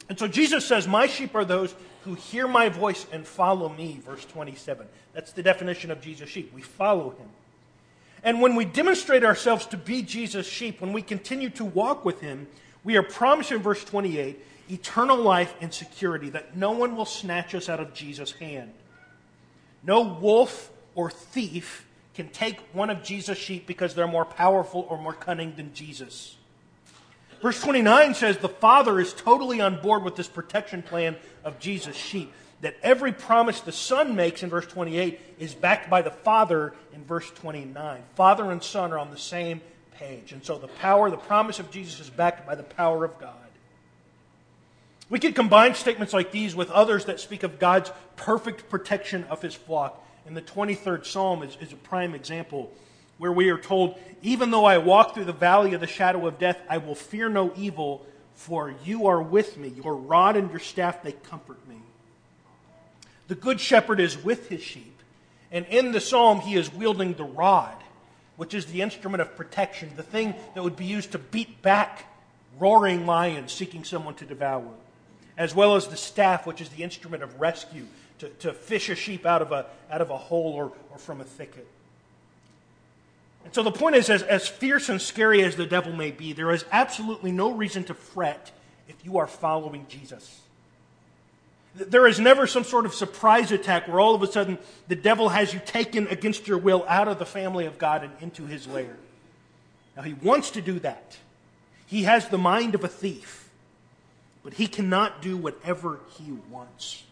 And 0.09 0.19
so 0.19 0.27
Jesus 0.27 0.65
says, 0.65 0.87
My 0.87 1.07
sheep 1.07 1.35
are 1.35 1.45
those 1.45 1.73
who 2.09 2.15
hear 2.15 2.47
my 2.47 2.69
voice 2.69 3.05
and 3.11 3.23
follow 3.23 3.69
me, 3.69 4.01
verse 4.03 4.25
27. 4.25 4.87
That's 5.13 5.31
the 5.31 5.43
definition 5.43 5.91
of 5.91 6.01
Jesus' 6.01 6.27
sheep. 6.27 6.51
We 6.55 6.63
follow 6.63 7.11
him. 7.11 7.29
And 8.23 8.41
when 8.41 8.55
we 8.55 8.65
demonstrate 8.65 9.23
ourselves 9.23 9.67
to 9.67 9.77
be 9.77 10.01
Jesus' 10.01 10.47
sheep, 10.47 10.81
when 10.81 10.91
we 10.91 11.03
continue 11.03 11.51
to 11.51 11.63
walk 11.63 12.03
with 12.03 12.19
him, 12.19 12.47
we 12.83 12.97
are 12.97 13.03
promised 13.03 13.51
in 13.51 13.61
verse 13.61 13.83
28 13.83 14.43
eternal 14.71 15.17
life 15.17 15.53
and 15.61 15.71
security, 15.71 16.31
that 16.31 16.57
no 16.57 16.71
one 16.71 16.95
will 16.95 17.05
snatch 17.05 17.53
us 17.53 17.69
out 17.69 17.79
of 17.79 17.93
Jesus' 17.93 18.31
hand. 18.31 18.73
No 19.83 20.01
wolf 20.01 20.71
or 20.95 21.11
thief 21.11 21.85
can 22.15 22.29
take 22.29 22.59
one 22.73 22.89
of 22.89 23.03
Jesus' 23.03 23.37
sheep 23.37 23.67
because 23.67 23.93
they're 23.93 24.07
more 24.07 24.25
powerful 24.25 24.87
or 24.89 24.97
more 24.97 25.13
cunning 25.13 25.53
than 25.55 25.75
Jesus. 25.75 26.37
Verse 27.41 27.61
29 27.61 28.15
says 28.15 28.37
the 28.37 28.49
Father 28.49 28.99
is 28.99 29.13
totally 29.13 29.61
on 29.61 29.81
board 29.81 30.03
with 30.03 30.15
this 30.15 30.27
protection 30.27 30.81
plan 30.81 31.15
of 31.43 31.59
Jesus' 31.59 31.95
sheep. 31.95 32.33
That 32.61 32.75
every 32.83 33.13
promise 33.13 33.61
the 33.61 33.71
Son 33.71 34.15
makes 34.15 34.43
in 34.43 34.49
verse 34.49 34.67
28 34.67 35.19
is 35.39 35.53
backed 35.53 35.89
by 35.89 36.01
the 36.01 36.11
Father 36.11 36.73
in 36.93 37.05
verse 37.05 37.29
29. 37.31 38.03
Father 38.15 38.51
and 38.51 38.61
Son 38.61 38.91
are 38.91 38.99
on 38.99 39.11
the 39.11 39.17
same 39.17 39.61
page. 39.97 40.33
And 40.33 40.43
so 40.43 40.57
the 40.57 40.67
power, 40.67 41.09
the 41.09 41.17
promise 41.17 41.59
of 41.59 41.71
Jesus 41.71 42.01
is 42.01 42.09
backed 42.09 42.45
by 42.45 42.55
the 42.55 42.63
power 42.63 43.05
of 43.05 43.17
God. 43.19 43.35
We 45.09 45.19
could 45.19 45.35
combine 45.35 45.73
statements 45.73 46.13
like 46.13 46.31
these 46.31 46.53
with 46.53 46.69
others 46.69 47.05
that 47.05 47.21
speak 47.21 47.43
of 47.43 47.59
God's 47.59 47.91
perfect 48.17 48.69
protection 48.69 49.23
of 49.25 49.41
his 49.41 49.55
flock. 49.55 50.05
And 50.25 50.35
the 50.35 50.41
23rd 50.41 51.05
Psalm 51.05 51.41
is, 51.41 51.57
is 51.61 51.71
a 51.71 51.77
prime 51.77 52.13
example 52.13 52.71
where 53.19 53.31
we 53.31 53.49
are 53.49 53.57
told, 53.57 53.99
Even 54.23 54.49
though 54.49 54.65
I 54.65 54.79
walk 54.79 55.13
through 55.13 55.25
the 55.25 55.33
valley 55.33 55.75
of 55.75 55.81
the 55.81 55.87
shadow 55.87 56.25
of 56.25 56.39
death, 56.39 56.59
I 56.67 56.79
will 56.79 56.95
fear 56.95 57.29
no 57.29 57.53
evil, 57.55 58.03
for 58.33 58.73
you 58.83 59.05
are 59.05 59.21
with 59.21 59.57
me. 59.57 59.67
Your 59.69 59.95
rod 59.95 60.35
and 60.35 60.49
your 60.49 60.59
staff, 60.59 61.03
they 61.03 61.11
comfort 61.11 61.59
me. 61.67 61.75
The 63.27 63.35
good 63.35 63.59
shepherd 63.59 63.99
is 63.99 64.21
with 64.21 64.49
his 64.49 64.63
sheep. 64.63 64.95
And 65.51 65.65
in 65.67 65.91
the 65.91 66.01
psalm, 66.01 66.39
he 66.41 66.55
is 66.55 66.73
wielding 66.73 67.13
the 67.13 67.23
rod, 67.23 67.75
which 68.37 68.53
is 68.53 68.65
the 68.67 68.81
instrument 68.81 69.21
of 69.21 69.35
protection, 69.35 69.91
the 69.95 70.03
thing 70.03 70.33
that 70.55 70.63
would 70.63 70.75
be 70.75 70.85
used 70.85 71.11
to 71.11 71.19
beat 71.19 71.61
back 71.61 72.05
roaring 72.59 73.05
lions 73.05 73.51
seeking 73.51 73.83
someone 73.83 74.15
to 74.15 74.25
devour, 74.25 74.69
as 75.37 75.53
well 75.53 75.75
as 75.75 75.87
the 75.87 75.97
staff, 75.97 76.45
which 76.45 76.61
is 76.61 76.69
the 76.69 76.83
instrument 76.83 77.23
of 77.23 77.39
rescue, 77.39 77.85
to, 78.19 78.29
to 78.29 78.53
fish 78.53 78.89
a 78.89 78.95
sheep 78.95 79.25
out 79.25 79.41
of 79.41 79.51
a, 79.51 79.65
out 79.89 80.01
of 80.01 80.09
a 80.09 80.17
hole 80.17 80.53
or, 80.53 80.71
or 80.91 80.97
from 80.97 81.21
a 81.21 81.23
thicket. 81.23 81.67
And 83.45 83.53
so 83.53 83.63
the 83.63 83.71
point 83.71 83.95
is, 83.95 84.09
as, 84.09 84.21
as 84.23 84.47
fierce 84.47 84.89
and 84.89 85.01
scary 85.01 85.43
as 85.43 85.55
the 85.55 85.65
devil 85.65 85.93
may 85.93 86.11
be, 86.11 86.33
there 86.33 86.51
is 86.51 86.65
absolutely 86.71 87.31
no 87.31 87.51
reason 87.51 87.83
to 87.85 87.93
fret 87.93 88.51
if 88.87 89.03
you 89.05 89.17
are 89.17 89.27
following 89.27 89.85
Jesus. 89.89 90.41
There 91.75 92.07
is 92.07 92.19
never 92.19 92.47
some 92.47 92.63
sort 92.63 92.85
of 92.85 92.93
surprise 92.93 93.51
attack 93.51 93.87
where 93.87 93.99
all 93.99 94.15
of 94.15 94.23
a 94.23 94.27
sudden 94.27 94.57
the 94.87 94.95
devil 94.95 95.29
has 95.29 95.53
you 95.53 95.61
taken 95.65 96.07
against 96.07 96.47
your 96.47 96.57
will 96.57 96.83
out 96.87 97.07
of 97.07 97.19
the 97.19 97.25
family 97.25 97.65
of 97.65 97.77
God 97.77 98.03
and 98.03 98.11
into 98.21 98.45
his 98.45 98.67
lair. 98.67 98.97
Now, 99.95 100.03
he 100.03 100.13
wants 100.13 100.51
to 100.51 100.61
do 100.61 100.79
that. 100.79 101.17
He 101.85 102.03
has 102.03 102.27
the 102.27 102.37
mind 102.37 102.75
of 102.75 102.83
a 102.83 102.87
thief, 102.87 103.49
but 104.43 104.53
he 104.53 104.67
cannot 104.67 105.21
do 105.21 105.37
whatever 105.37 105.99
he 106.17 106.31
wants. 106.49 107.03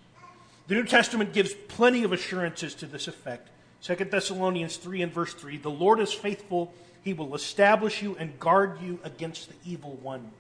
The 0.67 0.75
New 0.75 0.83
Testament 0.83 1.33
gives 1.33 1.53
plenty 1.67 2.03
of 2.03 2.11
assurances 2.11 2.75
to 2.75 2.85
this 2.85 3.07
effect. 3.07 3.49
2 3.83 3.95
Thessalonians 3.95 4.77
3 4.77 5.03
and 5.03 5.13
verse 5.13 5.33
3 5.33 5.57
The 5.57 5.69
Lord 5.69 5.99
is 5.99 6.13
faithful, 6.13 6.73
he 7.03 7.13
will 7.13 7.35
establish 7.35 8.01
you 8.01 8.15
and 8.17 8.39
guard 8.39 8.81
you 8.81 8.99
against 9.03 9.49
the 9.49 9.55
evil 9.65 9.97
one. 10.01 10.31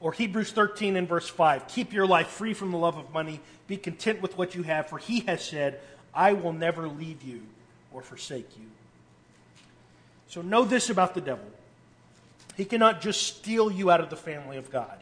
Or 0.00 0.12
Hebrews 0.12 0.52
13 0.52 0.96
and 0.96 1.08
verse 1.08 1.28
5 1.28 1.68
Keep 1.68 1.92
your 1.92 2.06
life 2.06 2.28
free 2.28 2.54
from 2.54 2.70
the 2.70 2.78
love 2.78 2.96
of 2.96 3.12
money, 3.12 3.40
be 3.66 3.76
content 3.76 4.22
with 4.22 4.36
what 4.36 4.54
you 4.54 4.62
have, 4.62 4.88
for 4.88 4.98
he 4.98 5.20
has 5.20 5.44
said, 5.44 5.80
I 6.14 6.32
will 6.32 6.52
never 6.52 6.88
leave 6.88 7.22
you 7.22 7.42
or 7.92 8.02
forsake 8.02 8.48
you. 8.56 8.66
So 10.28 10.42
know 10.42 10.64
this 10.64 10.90
about 10.90 11.14
the 11.14 11.20
devil 11.20 11.46
he 12.56 12.64
cannot 12.64 13.00
just 13.00 13.22
steal 13.22 13.70
you 13.70 13.90
out 13.90 14.00
of 14.00 14.08
the 14.08 14.16
family 14.16 14.56
of 14.56 14.70
God. 14.70 14.98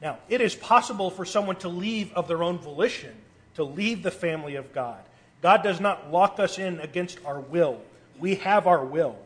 Now, 0.00 0.18
it 0.28 0.40
is 0.40 0.54
possible 0.54 1.10
for 1.10 1.24
someone 1.24 1.56
to 1.56 1.68
leave 1.68 2.12
of 2.12 2.28
their 2.28 2.42
own 2.42 2.58
volition, 2.58 3.14
to 3.54 3.64
leave 3.64 4.02
the 4.02 4.10
family 4.10 4.56
of 4.56 4.72
God. 4.74 5.00
God 5.42 5.62
does 5.64 5.80
not 5.80 6.10
lock 6.10 6.38
us 6.38 6.58
in 6.58 6.80
against 6.80 7.18
our 7.26 7.40
will. 7.40 7.80
We 8.18 8.36
have 8.36 8.66
our 8.66 8.84
will. 8.84 9.16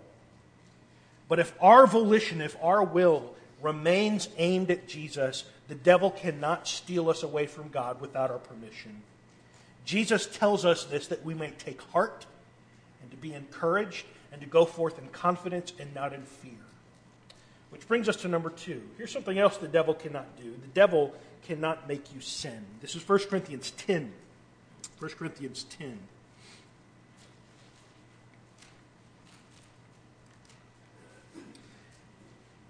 But 1.29 1.39
if 1.39 1.53
our 1.61 1.87
volition, 1.87 2.41
if 2.41 2.57
our 2.63 2.83
will 2.83 3.35
remains 3.63 4.29
aimed 4.39 4.71
at 4.71 4.89
Jesus, 4.89 5.45
the 5.69 5.75
devil 5.75 6.11
cannot 6.11 6.67
steal 6.67 7.11
us 7.11 7.23
away 7.23 7.47
from 7.47 7.69
God 7.69 8.01
without 8.01 8.31
our 8.31 8.39
permission. 8.39 9.03
Jesus 9.85 10.27
tells 10.27 10.65
us 10.65 10.85
this 10.85 11.09
that 11.09 11.25
we 11.25 11.35
may 11.35 11.51
take 11.51 11.81
heart 11.83 12.27
and 13.03 13.11
to 13.11 13.17
be 13.17 13.35
encouraged 13.35 14.07
and 14.33 14.41
to 14.41 14.47
go 14.47 14.65
forth 14.65 14.99
in 14.99 15.09
confidence 15.09 15.73
and 15.79 15.95
not 15.95 16.13
in 16.13 16.23
fear. 16.23 16.53
Which 17.71 17.87
brings 17.87 18.09
us 18.09 18.17
to 18.19 18.29
number 18.29 18.51
two. 18.51 18.83
Here's 18.97 19.13
something 19.13 19.39
else 19.39 19.59
the 19.59 19.69
devil 19.69 19.95
cannot 19.95 20.37
do 20.37 20.51
the 20.51 20.73
devil 20.75 21.15
cannot 21.47 21.87
make 21.89 22.15
you 22.15 22.21
sin. 22.21 22.65
This 22.81 22.97
is 22.97 23.07
1 23.09 23.19
Corinthians 23.31 23.71
10. 23.73 24.13
1 24.99 25.11
Corinthians 25.12 25.65
10. 25.65 25.99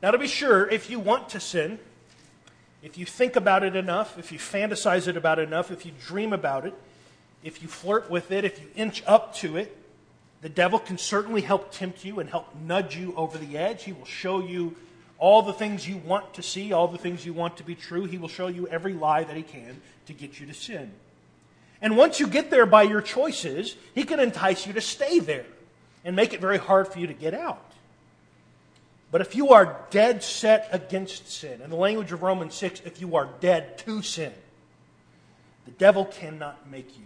Now, 0.02 0.10
to 0.10 0.18
be 0.18 0.26
sure, 0.26 0.68
if 0.68 0.90
you 0.90 1.00
want 1.00 1.28
to 1.30 1.40
sin, 1.40 1.78
if 2.82 2.98
you 2.98 3.06
think 3.06 3.34
about 3.34 3.64
it 3.64 3.74
enough, 3.74 4.18
if 4.18 4.30
you 4.30 4.38
fantasize 4.38 5.08
it 5.08 5.16
about 5.16 5.38
enough, 5.38 5.70
if 5.70 5.86
you 5.86 5.92
dream 6.06 6.32
about 6.32 6.66
it, 6.66 6.74
if 7.42 7.62
you 7.62 7.68
flirt 7.68 8.10
with 8.10 8.30
it, 8.30 8.44
if 8.44 8.60
you 8.60 8.68
inch 8.76 9.02
up 9.06 9.34
to 9.36 9.56
it, 9.56 9.76
the 10.42 10.48
devil 10.48 10.78
can 10.78 10.98
certainly 10.98 11.40
help 11.40 11.72
tempt 11.72 12.04
you 12.04 12.20
and 12.20 12.28
help 12.28 12.54
nudge 12.54 12.96
you 12.96 13.14
over 13.16 13.38
the 13.38 13.56
edge. 13.56 13.84
He 13.84 13.92
will 13.92 14.04
show 14.04 14.40
you 14.40 14.76
all 15.18 15.42
the 15.42 15.52
things 15.52 15.88
you 15.88 15.96
want 15.96 16.34
to 16.34 16.42
see, 16.42 16.72
all 16.72 16.88
the 16.88 16.98
things 16.98 17.24
you 17.24 17.32
want 17.32 17.56
to 17.56 17.64
be 17.64 17.74
true. 17.74 18.04
He 18.04 18.18
will 18.18 18.28
show 18.28 18.48
you 18.48 18.68
every 18.68 18.92
lie 18.92 19.24
that 19.24 19.36
he 19.36 19.42
can 19.42 19.80
to 20.06 20.12
get 20.12 20.38
you 20.38 20.46
to 20.46 20.54
sin. 20.54 20.92
And 21.80 21.96
once 21.96 22.20
you 22.20 22.26
get 22.26 22.50
there 22.50 22.66
by 22.66 22.82
your 22.82 23.02
choices, 23.02 23.76
he 23.94 24.04
can 24.04 24.20
entice 24.20 24.66
you 24.66 24.72
to 24.74 24.80
stay 24.80 25.18
there 25.18 25.46
and 26.04 26.16
make 26.16 26.32
it 26.32 26.40
very 26.40 26.58
hard 26.58 26.88
for 26.88 26.98
you 26.98 27.06
to 27.06 27.12
get 27.12 27.34
out. 27.34 27.62
But 29.10 29.20
if 29.20 29.36
you 29.36 29.50
are 29.50 29.78
dead 29.90 30.22
set 30.22 30.68
against 30.72 31.30
sin, 31.30 31.60
in 31.62 31.70
the 31.70 31.76
language 31.76 32.12
of 32.12 32.22
Romans 32.22 32.54
6, 32.54 32.82
if 32.84 33.00
you 33.00 33.16
are 33.16 33.28
dead 33.40 33.78
to 33.78 34.02
sin, 34.02 34.32
the 35.64 35.70
devil 35.72 36.04
cannot 36.04 36.70
make 36.70 36.96
you. 36.96 37.04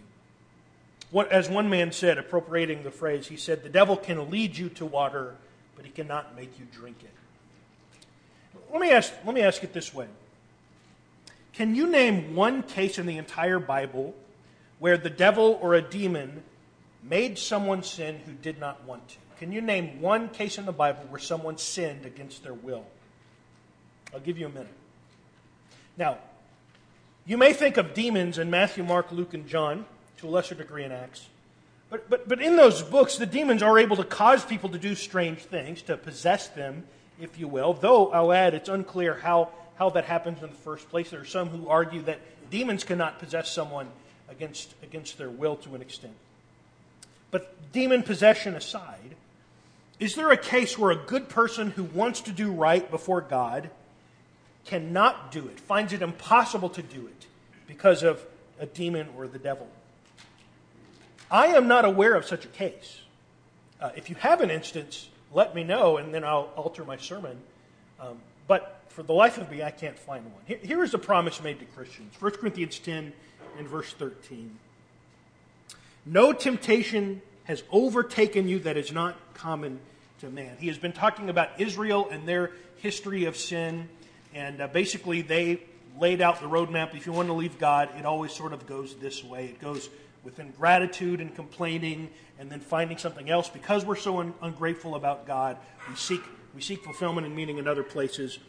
What, 1.11 1.31
as 1.31 1.49
one 1.49 1.69
man 1.69 1.91
said, 1.91 2.17
appropriating 2.17 2.83
the 2.83 2.91
phrase, 2.91 3.27
he 3.27 3.35
said, 3.35 3.63
The 3.63 3.69
devil 3.69 3.97
can 3.97 4.29
lead 4.29 4.57
you 4.57 4.69
to 4.69 4.85
water, 4.85 5.35
but 5.75 5.85
he 5.85 5.91
cannot 5.91 6.35
make 6.35 6.57
you 6.57 6.65
drink 6.71 6.97
it. 7.03 7.11
Let 8.71 8.81
me 8.81 8.91
ask, 8.91 9.11
let 9.25 9.35
me 9.35 9.41
ask 9.41 9.63
it 9.63 9.73
this 9.73 9.93
way 9.93 10.07
Can 11.53 11.75
you 11.75 11.87
name 11.87 12.35
one 12.35 12.63
case 12.63 12.97
in 12.97 13.05
the 13.05 13.17
entire 13.17 13.59
Bible 13.59 14.15
where 14.81 14.97
the 14.97 15.11
devil 15.11 15.59
or 15.61 15.75
a 15.75 15.81
demon 15.81 16.41
made 17.03 17.37
someone 17.37 17.83
sin 17.83 18.19
who 18.25 18.31
did 18.31 18.59
not 18.59 18.83
want 18.83 19.07
to? 19.09 19.15
Can 19.37 19.51
you 19.51 19.61
name 19.61 20.01
one 20.01 20.27
case 20.27 20.57
in 20.57 20.65
the 20.65 20.71
Bible 20.71 21.03
where 21.09 21.19
someone 21.19 21.59
sinned 21.59 22.03
against 22.03 22.41
their 22.41 22.55
will? 22.55 22.83
I'll 24.11 24.19
give 24.21 24.39
you 24.39 24.47
a 24.47 24.49
minute. 24.49 24.73
Now, 25.97 26.17
you 27.27 27.37
may 27.37 27.53
think 27.53 27.77
of 27.77 27.93
demons 27.93 28.39
in 28.39 28.49
Matthew, 28.49 28.83
Mark, 28.83 29.11
Luke, 29.11 29.35
and 29.35 29.47
John, 29.47 29.85
to 30.17 30.27
a 30.27 30.31
lesser 30.31 30.55
degree 30.55 30.83
in 30.83 30.91
Acts. 30.91 31.27
But, 31.91 32.09
but, 32.09 32.27
but 32.27 32.41
in 32.41 32.55
those 32.55 32.81
books, 32.81 33.17
the 33.17 33.27
demons 33.27 33.61
are 33.61 33.77
able 33.77 33.97
to 33.97 34.03
cause 34.03 34.43
people 34.43 34.71
to 34.71 34.79
do 34.79 34.95
strange 34.95 35.41
things, 35.41 35.83
to 35.83 35.95
possess 35.95 36.47
them 36.47 36.85
if 37.19 37.37
you 37.37 37.47
will. 37.47 37.73
Though, 37.73 38.11
I'll 38.11 38.33
add, 38.33 38.55
it's 38.55 38.69
unclear 38.69 39.13
how, 39.13 39.49
how 39.75 39.91
that 39.91 40.05
happens 40.05 40.41
in 40.41 40.49
the 40.49 40.55
first 40.55 40.89
place. 40.89 41.11
There 41.11 41.21
are 41.21 41.25
some 41.25 41.49
who 41.49 41.69
argue 41.69 42.01
that 42.03 42.19
demons 42.49 42.83
cannot 42.83 43.19
possess 43.19 43.51
someone 43.51 43.87
against, 44.31 44.73
against 44.81 45.17
their 45.17 45.29
will 45.29 45.55
to 45.57 45.75
an 45.75 45.81
extent. 45.81 46.13
But 47.29 47.71
demon 47.71 48.03
possession 48.03 48.55
aside, 48.55 49.15
is 49.99 50.15
there 50.15 50.31
a 50.31 50.37
case 50.37 50.77
where 50.77 50.91
a 50.91 50.95
good 50.95 51.29
person 51.29 51.71
who 51.71 51.83
wants 51.83 52.21
to 52.21 52.31
do 52.31 52.51
right 52.51 52.89
before 52.89 53.21
God 53.21 53.69
cannot 54.65 55.31
do 55.31 55.47
it, 55.47 55.59
finds 55.59 55.93
it 55.93 56.01
impossible 56.01 56.69
to 56.69 56.81
do 56.81 57.07
it 57.07 57.25
because 57.67 58.03
of 58.03 58.23
a 58.59 58.65
demon 58.65 59.09
or 59.17 59.27
the 59.27 59.39
devil? 59.39 59.67
I 61.29 61.47
am 61.47 61.67
not 61.67 61.85
aware 61.85 62.15
of 62.15 62.25
such 62.25 62.45
a 62.45 62.49
case. 62.49 63.01
Uh, 63.79 63.91
if 63.95 64.09
you 64.09 64.15
have 64.15 64.41
an 64.41 64.51
instance, 64.51 65.09
let 65.33 65.55
me 65.55 65.63
know, 65.63 65.97
and 65.97 66.13
then 66.13 66.23
I'll 66.23 66.51
alter 66.55 66.83
my 66.83 66.97
sermon. 66.97 67.37
Um, 67.99 68.17
but 68.47 68.81
for 68.89 69.03
the 69.03 69.13
life 69.13 69.37
of 69.37 69.49
me, 69.49 69.63
I 69.63 69.71
can't 69.71 69.97
find 69.97 70.25
one. 70.25 70.41
Here, 70.45 70.59
here 70.61 70.83
is 70.83 70.93
a 70.93 70.97
promise 70.97 71.41
made 71.41 71.59
to 71.59 71.65
Christians 71.65 72.13
1 72.19 72.31
Corinthians 72.33 72.77
10 72.79 73.13
and 73.57 73.67
verse 73.67 73.91
13. 73.93 74.57
No 76.05 76.33
temptation 76.33 77.21
has 77.43 77.63
overtaken 77.71 78.47
you 78.47 78.59
that 78.59 78.77
is 78.77 78.91
not 78.91 79.15
common 79.33 79.79
to 80.19 80.29
man. 80.29 80.55
He 80.59 80.67
has 80.67 80.77
been 80.77 80.93
talking 80.93 81.29
about 81.29 81.59
Israel 81.59 82.07
and 82.09 82.27
their 82.27 82.51
history 82.77 83.25
of 83.25 83.37
sin, 83.37 83.89
and 84.33 84.61
uh, 84.61 84.67
basically 84.67 85.21
they 85.21 85.61
laid 85.99 86.21
out 86.21 86.39
the 86.39 86.47
roadmap. 86.47 86.95
If 86.95 87.05
you 87.05 87.11
want 87.11 87.27
to 87.27 87.33
leave 87.33 87.59
God, 87.59 87.89
it 87.97 88.05
always 88.05 88.31
sort 88.31 88.53
of 88.53 88.65
goes 88.67 88.95
this 88.95 89.23
way. 89.23 89.45
It 89.45 89.59
goes 89.59 89.89
with 90.23 90.39
ingratitude 90.39 91.19
and 91.19 91.33
complaining 91.35 92.09
and 92.39 92.49
then 92.49 92.59
finding 92.59 92.97
something 92.97 93.29
else 93.29 93.49
because 93.49 93.85
we're 93.85 93.95
so 93.95 94.19
un- 94.19 94.33
ungrateful 94.41 94.95
about 94.95 95.25
God. 95.25 95.57
We 95.89 95.95
seek, 95.95 96.21
we 96.55 96.61
seek 96.61 96.83
fulfillment 96.83 97.25
and 97.25 97.35
meaning 97.35 97.57
in 97.57 97.67
other 97.67 97.83
places. 97.83 98.39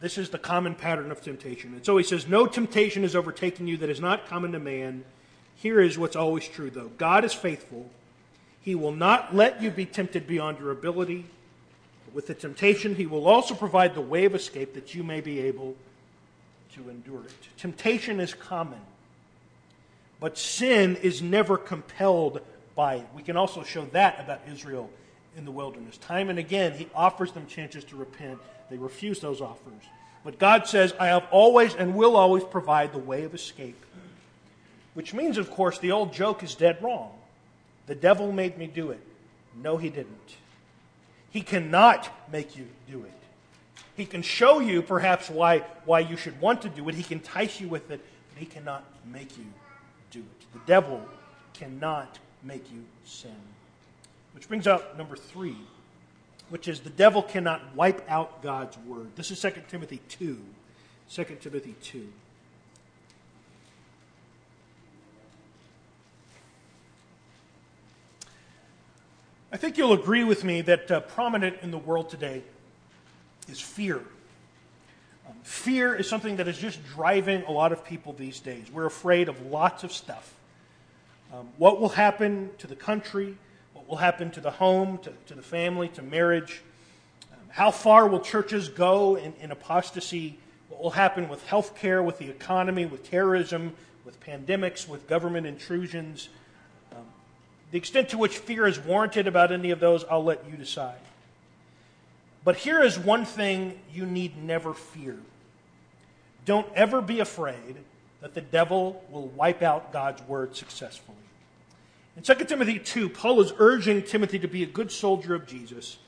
This 0.00 0.18
is 0.18 0.30
the 0.30 0.38
common 0.38 0.74
pattern 0.74 1.10
of 1.10 1.22
temptation. 1.22 1.72
And 1.74 1.84
so 1.84 1.96
he 1.96 2.04
says, 2.04 2.28
No 2.28 2.46
temptation 2.46 3.02
has 3.02 3.16
overtaken 3.16 3.66
you 3.66 3.76
that 3.78 3.88
is 3.88 4.00
not 4.00 4.28
common 4.28 4.52
to 4.52 4.58
man. 4.58 5.04
Here 5.56 5.80
is 5.80 5.96
what's 5.96 6.16
always 6.16 6.46
true, 6.46 6.70
though 6.70 6.90
God 6.98 7.24
is 7.24 7.32
faithful. 7.32 7.88
He 8.60 8.74
will 8.74 8.92
not 8.92 9.34
let 9.34 9.62
you 9.62 9.70
be 9.70 9.86
tempted 9.86 10.26
beyond 10.26 10.58
your 10.58 10.70
ability. 10.70 11.24
But 12.04 12.14
with 12.14 12.26
the 12.26 12.34
temptation, 12.34 12.94
he 12.94 13.06
will 13.06 13.26
also 13.26 13.54
provide 13.54 13.94
the 13.94 14.00
way 14.00 14.26
of 14.26 14.34
escape 14.34 14.74
that 14.74 14.94
you 14.94 15.02
may 15.02 15.20
be 15.20 15.40
able 15.40 15.76
to 16.74 16.90
endure 16.90 17.22
it. 17.24 17.32
Temptation 17.56 18.20
is 18.20 18.34
common. 18.34 18.80
But 20.20 20.36
sin 20.36 20.96
is 20.96 21.22
never 21.22 21.56
compelled 21.56 22.40
by 22.74 22.96
it. 22.96 23.06
We 23.14 23.22
can 23.22 23.36
also 23.36 23.62
show 23.62 23.86
that 23.86 24.20
about 24.20 24.40
Israel 24.50 24.90
in 25.36 25.44
the 25.44 25.50
wilderness. 25.50 25.96
Time 25.98 26.28
and 26.28 26.38
again, 26.38 26.72
he 26.72 26.88
offers 26.94 27.32
them 27.32 27.46
chances 27.46 27.84
to 27.84 27.96
repent. 27.96 28.38
They 28.70 28.76
refuse 28.78 29.20
those 29.20 29.40
offers. 29.40 29.82
But 30.24 30.38
God 30.38 30.66
says, 30.66 30.92
I 30.98 31.06
have 31.06 31.26
always 31.30 31.74
and 31.74 31.94
will 31.94 32.16
always 32.16 32.42
provide 32.42 32.92
the 32.92 32.98
way 32.98 33.24
of 33.24 33.34
escape. 33.34 33.80
Which 34.94 35.14
means, 35.14 35.38
of 35.38 35.50
course, 35.50 35.78
the 35.78 35.92
old 35.92 36.12
joke 36.12 36.42
is 36.42 36.54
dead 36.54 36.82
wrong. 36.82 37.12
The 37.86 37.94
devil 37.94 38.32
made 38.32 38.58
me 38.58 38.66
do 38.66 38.90
it. 38.90 39.00
No, 39.62 39.76
he 39.76 39.88
didn't. 39.88 40.36
He 41.30 41.42
cannot 41.42 42.10
make 42.32 42.56
you 42.56 42.66
do 42.90 43.04
it. 43.04 43.12
He 43.96 44.04
can 44.04 44.22
show 44.22 44.58
you 44.58 44.82
perhaps 44.82 45.30
why, 45.30 45.58
why 45.84 46.00
you 46.00 46.16
should 46.16 46.40
want 46.40 46.62
to 46.62 46.68
do 46.68 46.88
it. 46.88 46.94
He 46.94 47.02
can 47.02 47.18
entice 47.18 47.60
you 47.60 47.68
with 47.68 47.90
it, 47.90 48.00
but 48.32 48.40
he 48.40 48.46
cannot 48.46 48.84
make 49.10 49.36
you 49.38 49.44
do 50.10 50.20
it. 50.20 50.52
The 50.52 50.60
devil 50.66 51.00
cannot 51.54 52.18
make 52.42 52.70
you 52.72 52.84
sin. 53.04 53.36
Which 54.34 54.48
brings 54.48 54.66
up 54.66 54.98
number 54.98 55.16
three, 55.16 55.56
which 56.48 56.68
is 56.68 56.80
the 56.80 56.90
devil 56.90 57.22
cannot 57.22 57.74
wipe 57.74 58.08
out 58.08 58.42
God's 58.42 58.78
word. 58.78 59.08
This 59.16 59.30
is 59.30 59.40
2 59.40 59.50
Timothy 59.68 60.00
2. 60.08 60.38
2 61.10 61.24
Timothy 61.40 61.74
2. 61.82 62.12
I 69.52 69.56
think 69.56 69.78
you'll 69.78 69.92
agree 69.92 70.24
with 70.24 70.44
me 70.44 70.60
that 70.62 70.90
uh, 70.90 71.00
prominent 71.00 71.58
in 71.62 71.70
the 71.70 71.78
world 71.78 72.10
today 72.10 72.42
is 73.48 73.60
fear. 73.60 74.02
Um, 75.26 75.34
fear 75.42 75.94
is 75.94 76.08
something 76.08 76.36
that 76.36 76.48
is 76.48 76.58
just 76.58 76.84
driving 76.84 77.42
a 77.44 77.52
lot 77.52 77.72
of 77.72 77.84
people 77.84 78.12
these 78.12 78.40
days. 78.40 78.70
We're 78.70 78.86
afraid 78.86 79.28
of 79.28 79.46
lots 79.46 79.82
of 79.82 79.92
stuff. 79.92 80.34
Um, 81.32 81.48
what 81.56 81.80
will 81.80 81.88
happen 81.88 82.50
to 82.58 82.66
the 82.66 82.76
country? 82.76 83.36
Will 83.86 83.96
happen 83.96 84.30
to 84.32 84.40
the 84.40 84.50
home, 84.50 84.98
to, 84.98 85.12
to 85.26 85.34
the 85.34 85.42
family, 85.42 85.88
to 85.90 86.02
marriage? 86.02 86.62
Um, 87.32 87.38
how 87.50 87.70
far 87.70 88.08
will 88.08 88.20
churches 88.20 88.68
go 88.68 89.16
in, 89.16 89.32
in 89.40 89.50
apostasy? 89.50 90.38
What 90.68 90.82
will 90.82 90.90
happen 90.90 91.28
with 91.28 91.46
health 91.46 91.76
care, 91.76 92.02
with 92.02 92.18
the 92.18 92.28
economy, 92.28 92.84
with 92.86 93.08
terrorism, 93.08 93.74
with 94.04 94.20
pandemics, 94.20 94.88
with 94.88 95.06
government 95.06 95.46
intrusions? 95.46 96.28
Um, 96.92 97.04
the 97.70 97.78
extent 97.78 98.08
to 98.10 98.18
which 98.18 98.38
fear 98.38 98.66
is 98.66 98.78
warranted 98.78 99.28
about 99.28 99.52
any 99.52 99.70
of 99.70 99.80
those, 99.80 100.04
I'll 100.10 100.24
let 100.24 100.44
you 100.50 100.56
decide. 100.56 100.98
But 102.44 102.56
here 102.56 102.82
is 102.82 102.98
one 102.98 103.24
thing 103.24 103.80
you 103.92 104.06
need 104.06 104.42
never 104.42 104.74
fear 104.74 105.18
don't 106.46 106.72
ever 106.74 107.02
be 107.02 107.20
afraid 107.20 107.76
that 108.22 108.32
the 108.32 108.40
devil 108.40 109.04
will 109.10 109.26
wipe 109.26 109.62
out 109.62 109.92
God's 109.92 110.22
word 110.22 110.56
successfully. 110.56 111.18
In 112.16 112.22
2 112.22 112.34
Timothy 112.46 112.78
2, 112.78 113.10
Paul 113.10 113.40
is 113.40 113.52
urging 113.58 114.02
Timothy 114.02 114.38
to 114.38 114.48
be 114.48 114.62
a 114.62 114.66
good 114.66 114.90
soldier 114.90 115.34
of 115.34 115.46
Jesus. 115.46 115.98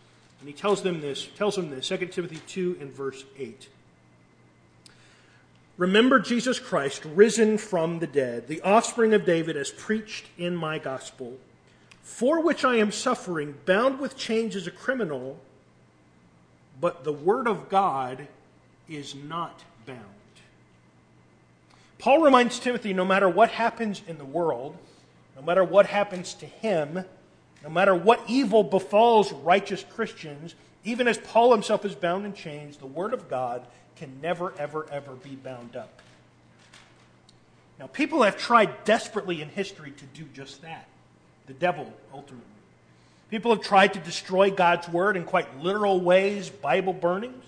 And 0.40 0.48
he 0.48 0.54
tells 0.54 0.82
them 0.82 1.00
this, 1.00 1.28
tells 1.36 1.58
him 1.58 1.70
this, 1.70 1.88
2 1.88 1.98
Timothy 2.06 2.40
2 2.46 2.78
and 2.80 2.92
verse 2.92 3.24
8. 3.38 3.68
Remember 5.76 6.18
Jesus 6.18 6.58
Christ, 6.58 7.04
risen 7.04 7.58
from 7.58 7.98
the 7.98 8.06
dead, 8.06 8.48
the 8.48 8.60
offspring 8.62 9.14
of 9.14 9.24
David, 9.24 9.56
as 9.56 9.70
preached 9.70 10.26
in 10.36 10.56
my 10.56 10.78
gospel, 10.78 11.36
for 12.02 12.40
which 12.40 12.64
I 12.64 12.76
am 12.76 12.90
suffering, 12.90 13.54
bound 13.66 14.00
with 14.00 14.16
chains 14.16 14.56
as 14.56 14.66
a 14.66 14.72
criminal 14.72 15.38
but 16.80 17.04
the 17.04 17.12
Word 17.12 17.46
of 17.46 17.68
God 17.68 18.26
is 18.88 19.14
not 19.14 19.64
bound. 19.86 19.98
Paul 21.98 22.20
reminds 22.20 22.60
Timothy 22.60 22.92
no 22.92 23.04
matter 23.04 23.28
what 23.28 23.50
happens 23.50 24.02
in 24.06 24.18
the 24.18 24.24
world, 24.24 24.76
no 25.38 25.44
matter 25.44 25.62
what 25.62 25.86
happens 25.86 26.34
to 26.34 26.46
him, 26.46 27.04
no 27.62 27.70
matter 27.70 27.94
what 27.94 28.20
evil 28.26 28.64
befalls 28.64 29.32
righteous 29.32 29.84
Christians, 29.84 30.56
even 30.84 31.06
as 31.06 31.16
Paul 31.16 31.52
himself 31.52 31.84
is 31.84 31.94
bound 31.94 32.26
in 32.26 32.34
chains, 32.34 32.76
the 32.76 32.86
Word 32.86 33.12
of 33.12 33.28
God 33.28 33.64
can 33.96 34.20
never, 34.20 34.52
ever, 34.58 34.86
ever 34.90 35.12
be 35.12 35.36
bound 35.36 35.76
up. 35.76 36.02
Now, 37.78 37.86
people 37.86 38.24
have 38.24 38.36
tried 38.36 38.84
desperately 38.84 39.40
in 39.40 39.48
history 39.48 39.92
to 39.92 40.04
do 40.06 40.24
just 40.34 40.62
that. 40.62 40.88
The 41.46 41.52
devil, 41.52 41.92
ultimately. 42.12 42.44
People 43.30 43.54
have 43.54 43.62
tried 43.62 43.92
to 43.92 44.00
destroy 44.00 44.50
God's 44.50 44.88
word 44.88 45.16
in 45.16 45.24
quite 45.24 45.60
literal 45.60 46.00
ways, 46.00 46.50
Bible 46.50 46.92
burnings. 46.92 47.44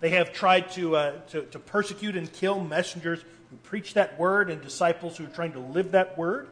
They 0.00 0.10
have 0.10 0.32
tried 0.32 0.70
to, 0.72 0.96
uh, 0.96 1.12
to, 1.30 1.42
to, 1.42 1.58
persecute 1.58 2.16
and 2.16 2.32
kill 2.32 2.58
messengers 2.58 3.20
who 3.50 3.56
preach 3.58 3.94
that 3.94 4.18
word 4.18 4.50
and 4.50 4.62
disciples 4.62 5.16
who 5.16 5.24
are 5.24 5.28
trying 5.28 5.52
to 5.52 5.60
live 5.60 5.92
that 5.92 6.16
word. 6.16 6.48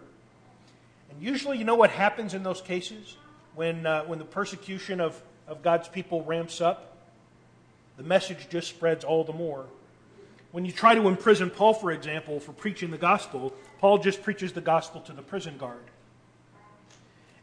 And 1.11 1.23
usually, 1.23 1.59
you 1.59 1.65
know 1.65 1.75
what 1.75 1.91
happens 1.91 2.35
in 2.35 2.43
those 2.43 2.61
cases 2.61 3.17
when, 3.55 3.87
uh, 3.87 4.05
when 4.05 4.19
the 4.19 4.25
persecution 4.25 5.01
of, 5.01 5.21
of 5.47 5.63
God's 5.63 5.89
people 5.89 6.23
ramps 6.25 6.61
up? 6.61 6.97
The 7.97 8.03
message 8.05 8.49
just 8.49 8.69
spreads 8.69 9.05
all 9.05 9.25
the 9.25 9.33
more. 9.33 9.67
When 10.53 10.65
you 10.65 10.73
try 10.73 10.95
to 10.95 11.07
imprison 11.07 11.51
Paul, 11.51 11.75
for 11.75 11.93
example, 11.93 12.41
for 12.41 12.53
preaching 12.53 12.91
the 12.91 12.99
gospel, 12.99 13.53
Paul 13.79 13.99
just 13.99 14.23
preaches 14.23 14.53
the 14.53 14.61
gospel 14.61 15.01
to 15.03 15.13
the 15.13 15.23
prison 15.23 15.59
guard. 15.59 15.85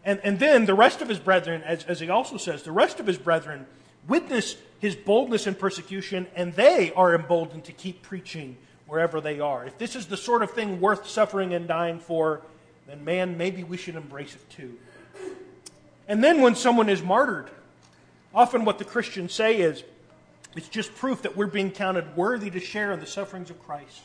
And, 0.04 0.20
and 0.24 0.39
then 0.39 0.65
the 0.65 0.74
rest 0.74 1.02
of 1.02 1.10
his 1.10 1.20
brethren, 1.20 1.62
as, 1.63 1.84
as 1.86 2.00
he 2.00 2.10
also 2.10 2.38
says, 2.38 2.63
the 2.63 2.72
rest 2.72 3.00
of 3.00 3.08
his 3.08 3.18
brethren 3.18 3.65
witness 4.08 4.56
his 4.80 4.96
boldness 4.96 5.48
in 5.48 5.56
persecution, 5.56 6.28
and 6.36 6.54
they 6.54 6.94
are 6.94 7.15
emboldened 7.15 7.63
to 7.65 7.72
keep 7.72 8.02
preaching 8.02 8.58
wherever 8.86 9.20
they 9.20 9.39
are. 9.39 9.65
If 9.65 9.78
this 9.78 9.96
is 9.96 10.06
the 10.06 10.18
sort 10.18 10.44
of 10.44 10.52
thing 10.52 10.80
worth 10.80 11.10
suffering 11.10 11.54
and 11.54 11.68
dying 11.68 12.00
for, 12.00 12.42
then 12.88 13.04
man, 13.04 13.38
maybe 13.38 13.63
we 13.63 13.78
should 13.78 13.95
embrace 13.95 14.34
it 14.34 14.50
too. 14.50 14.78
And 16.08 16.23
then 16.23 16.41
when 16.41 16.56
someone 16.56 16.89
is 16.89 17.02
martyred, 17.02 17.50
often 18.34 18.63
what 18.63 18.80
the 18.80 18.86
Christians 18.86 19.34
say 19.34 19.58
is, 19.58 19.84
it's 20.56 20.69
just 20.69 20.95
proof 20.95 21.21
that 21.23 21.36
we're 21.36 21.47
being 21.47 21.69
counted 21.69 22.15
worthy 22.15 22.50
to 22.50 22.60
share 22.60 22.91
in 22.93 23.00
the 23.00 23.06
sufferings 23.06 23.50
of 23.50 23.63
Christ. 23.65 24.02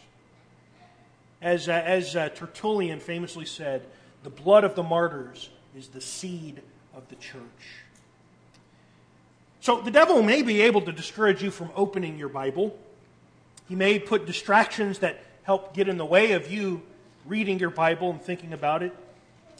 As, 1.40 1.68
uh, 1.68 1.72
as 1.72 2.14
uh, 2.14 2.28
Tertullian 2.30 3.00
famously 3.00 3.46
said, 3.46 3.86
the 4.22 4.30
blood 4.30 4.64
of 4.64 4.74
the 4.74 4.82
martyrs 4.82 5.48
is 5.76 5.88
the 5.88 6.00
seed 6.00 6.60
of 6.94 7.08
the 7.08 7.16
church. 7.16 7.40
So 9.60 9.80
the 9.80 9.90
devil 9.90 10.22
may 10.22 10.42
be 10.42 10.62
able 10.62 10.82
to 10.82 10.92
discourage 10.92 11.42
you 11.42 11.50
from 11.50 11.70
opening 11.76 12.18
your 12.18 12.28
Bible. 12.28 12.76
He 13.68 13.76
may 13.76 13.98
put 13.98 14.26
distractions 14.26 14.98
that 14.98 15.22
help 15.44 15.74
get 15.74 15.88
in 15.88 15.96
the 15.96 16.04
way 16.04 16.32
of 16.32 16.50
you 16.50 16.82
reading 17.26 17.58
your 17.58 17.70
Bible 17.70 18.10
and 18.10 18.20
thinking 18.20 18.52
about 18.52 18.82
it. 18.82 18.94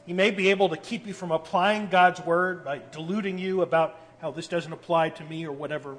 He 0.07 0.13
may 0.13 0.31
be 0.31 0.51
able 0.51 0.69
to 0.71 0.77
keep 0.77 1.07
you 1.07 1.15
from 1.15 1.31
applying 1.31 1.89
God's 1.89 2.21
word 2.21 2.65
by 2.65 2.81
deluding 2.91 3.39
you 3.39 3.63
about 3.63 3.99
how 4.21 4.31
this 4.31 4.49
doesn't 4.49 4.73
apply 4.73 5.11
to 5.11 5.25
me 5.25 5.47
or 5.47 5.53
whatever. 5.53 5.97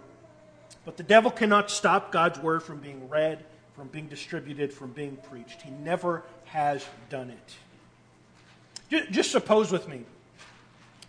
But 0.85 0.97
the 0.97 1.03
devil 1.03 1.31
cannot 1.31 1.71
stop 1.71 2.11
God's 2.11 2.39
word 2.39 2.63
from 2.63 2.79
being 2.79 3.07
read, 3.07 3.45
from 3.75 3.87
being 3.87 4.07
distributed, 4.07 4.73
from 4.73 4.91
being 4.91 5.17
preached. 5.29 5.61
He 5.61 5.71
never 5.71 6.23
has 6.45 6.85
done 7.09 7.29
it. 7.29 9.11
Just 9.11 9.31
suppose 9.31 9.71
with 9.71 9.87
me 9.87 10.03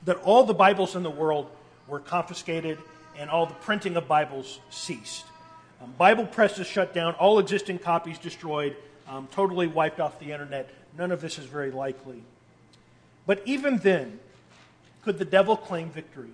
that 0.04 0.16
all 0.18 0.44
the 0.44 0.54
Bibles 0.54 0.96
in 0.96 1.02
the 1.02 1.10
world 1.10 1.50
were 1.88 2.00
confiscated 2.00 2.78
and 3.18 3.28
all 3.28 3.46
the 3.46 3.54
printing 3.54 3.96
of 3.96 4.08
Bibles 4.08 4.60
ceased. 4.70 5.24
Um, 5.82 5.92
Bible 5.98 6.26
presses 6.26 6.66
shut 6.66 6.94
down, 6.94 7.14
all 7.14 7.38
existing 7.38 7.78
copies 7.78 8.18
destroyed, 8.18 8.76
um, 9.08 9.28
totally 9.32 9.66
wiped 9.66 10.00
off 10.00 10.18
the 10.18 10.32
internet. 10.32 10.70
None 10.96 11.10
of 11.10 11.20
this 11.20 11.38
is 11.38 11.46
very 11.46 11.70
likely. 11.70 12.22
But 13.26 13.42
even 13.44 13.78
then, 13.78 14.20
could 15.02 15.18
the 15.18 15.24
devil 15.24 15.56
claim 15.56 15.90
victory? 15.90 16.30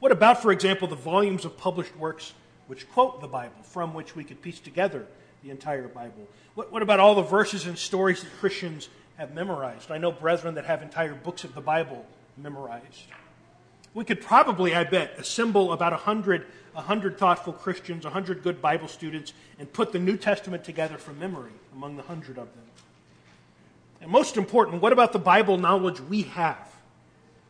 What 0.00 0.12
about, 0.12 0.42
for 0.42 0.52
example, 0.52 0.88
the 0.88 0.96
volumes 0.96 1.44
of 1.44 1.56
published 1.56 1.96
works 1.96 2.32
which 2.66 2.88
quote 2.90 3.20
the 3.20 3.28
Bible, 3.28 3.62
from 3.62 3.94
which 3.94 4.14
we 4.14 4.24
could 4.24 4.42
piece 4.42 4.60
together 4.60 5.06
the 5.42 5.50
entire 5.50 5.88
Bible? 5.88 6.28
What, 6.54 6.70
what 6.72 6.82
about 6.82 7.00
all 7.00 7.14
the 7.14 7.22
verses 7.22 7.66
and 7.66 7.78
stories 7.78 8.22
that 8.22 8.32
Christians 8.38 8.88
have 9.18 9.34
memorized. 9.34 9.90
I 9.90 9.98
know 9.98 10.12
brethren 10.12 10.54
that 10.54 10.64
have 10.64 10.80
entire 10.80 11.12
books 11.12 11.44
of 11.44 11.54
the 11.54 11.60
Bible 11.60 12.06
memorized. 12.36 13.02
We 13.92 14.04
could 14.04 14.20
probably, 14.20 14.74
I 14.74 14.84
bet, 14.84 15.14
assemble 15.18 15.72
about 15.72 15.92
a 15.92 15.96
hundred, 15.96 16.46
a 16.78 16.80
hundred 16.80 17.18
thoughtful 17.18 17.52
Christians, 17.52 18.04
a 18.04 18.10
hundred 18.10 18.44
good 18.44 18.62
Bible 18.62 18.86
students, 18.86 19.32
and 19.58 19.70
put 19.70 19.90
the 19.90 19.98
New 19.98 20.16
Testament 20.16 20.62
together 20.62 20.96
from 20.96 21.18
memory 21.18 21.50
among 21.74 21.96
the 21.96 22.04
hundred 22.04 22.38
of 22.38 22.46
them. 22.54 22.64
And 24.00 24.12
most 24.12 24.36
important, 24.36 24.80
what 24.80 24.92
about 24.92 25.12
the 25.12 25.18
Bible 25.18 25.58
knowledge 25.58 26.00
we 26.00 26.22
have, 26.22 26.72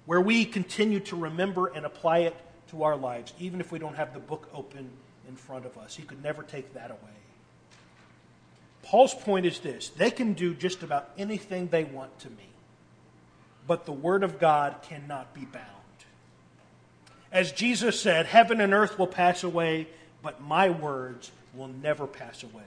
where 0.06 0.20
we 0.20 0.46
continue 0.46 1.00
to 1.00 1.16
remember 1.16 1.66
and 1.66 1.84
apply 1.84 2.20
it 2.20 2.36
to 2.70 2.84
our 2.84 2.96
lives, 2.96 3.34
even 3.38 3.60
if 3.60 3.70
we 3.70 3.78
don't 3.78 3.96
have 3.96 4.14
the 4.14 4.18
book 4.18 4.48
open 4.54 4.88
in 5.28 5.36
front 5.36 5.66
of 5.66 5.76
us? 5.76 5.94
He 5.94 6.04
could 6.04 6.22
never 6.22 6.42
take 6.42 6.72
that 6.72 6.90
away. 6.90 6.98
Paul's 8.82 9.12
point 9.12 9.44
is 9.44 9.58
this 9.58 9.90
they 9.90 10.10
can 10.10 10.32
do 10.32 10.54
just 10.54 10.82
about 10.82 11.10
anything 11.18 11.68
they 11.68 11.84
want 11.84 12.18
to 12.20 12.30
me, 12.30 12.48
but 13.66 13.84
the 13.84 13.92
Word 13.92 14.22
of 14.22 14.38
God 14.38 14.76
cannot 14.80 15.34
be 15.34 15.44
bound. 15.44 15.77
As 17.30 17.52
Jesus 17.52 18.00
said, 18.00 18.26
heaven 18.26 18.60
and 18.60 18.72
earth 18.72 18.98
will 18.98 19.06
pass 19.06 19.44
away, 19.44 19.86
but 20.22 20.40
my 20.40 20.70
words 20.70 21.30
will 21.54 21.68
never 21.68 22.06
pass 22.06 22.42
away. 22.42 22.62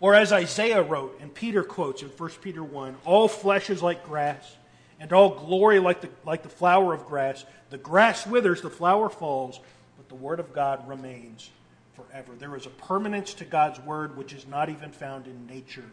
Or 0.00 0.14
as 0.14 0.32
Isaiah 0.32 0.82
wrote, 0.82 1.18
and 1.20 1.32
Peter 1.32 1.62
quotes 1.62 2.02
in 2.02 2.08
1 2.08 2.30
Peter 2.42 2.62
1 2.62 2.96
All 3.04 3.28
flesh 3.28 3.70
is 3.70 3.82
like 3.82 4.04
grass, 4.04 4.56
and 5.00 5.12
all 5.12 5.30
glory 5.30 5.78
like 5.78 6.00
the, 6.00 6.10
like 6.24 6.42
the 6.42 6.48
flower 6.48 6.92
of 6.92 7.06
grass. 7.06 7.44
The 7.70 7.78
grass 7.78 8.26
withers, 8.26 8.62
the 8.62 8.70
flower 8.70 9.08
falls, 9.08 9.60
but 9.96 10.08
the 10.08 10.14
word 10.14 10.40
of 10.40 10.52
God 10.52 10.86
remains 10.88 11.50
forever. 11.94 12.32
There 12.38 12.56
is 12.56 12.66
a 12.66 12.70
permanence 12.70 13.34
to 13.34 13.44
God's 13.44 13.80
word 13.80 14.16
which 14.16 14.32
is 14.32 14.46
not 14.46 14.68
even 14.68 14.92
found 14.92 15.26
in 15.26 15.46
nature, 15.46 15.90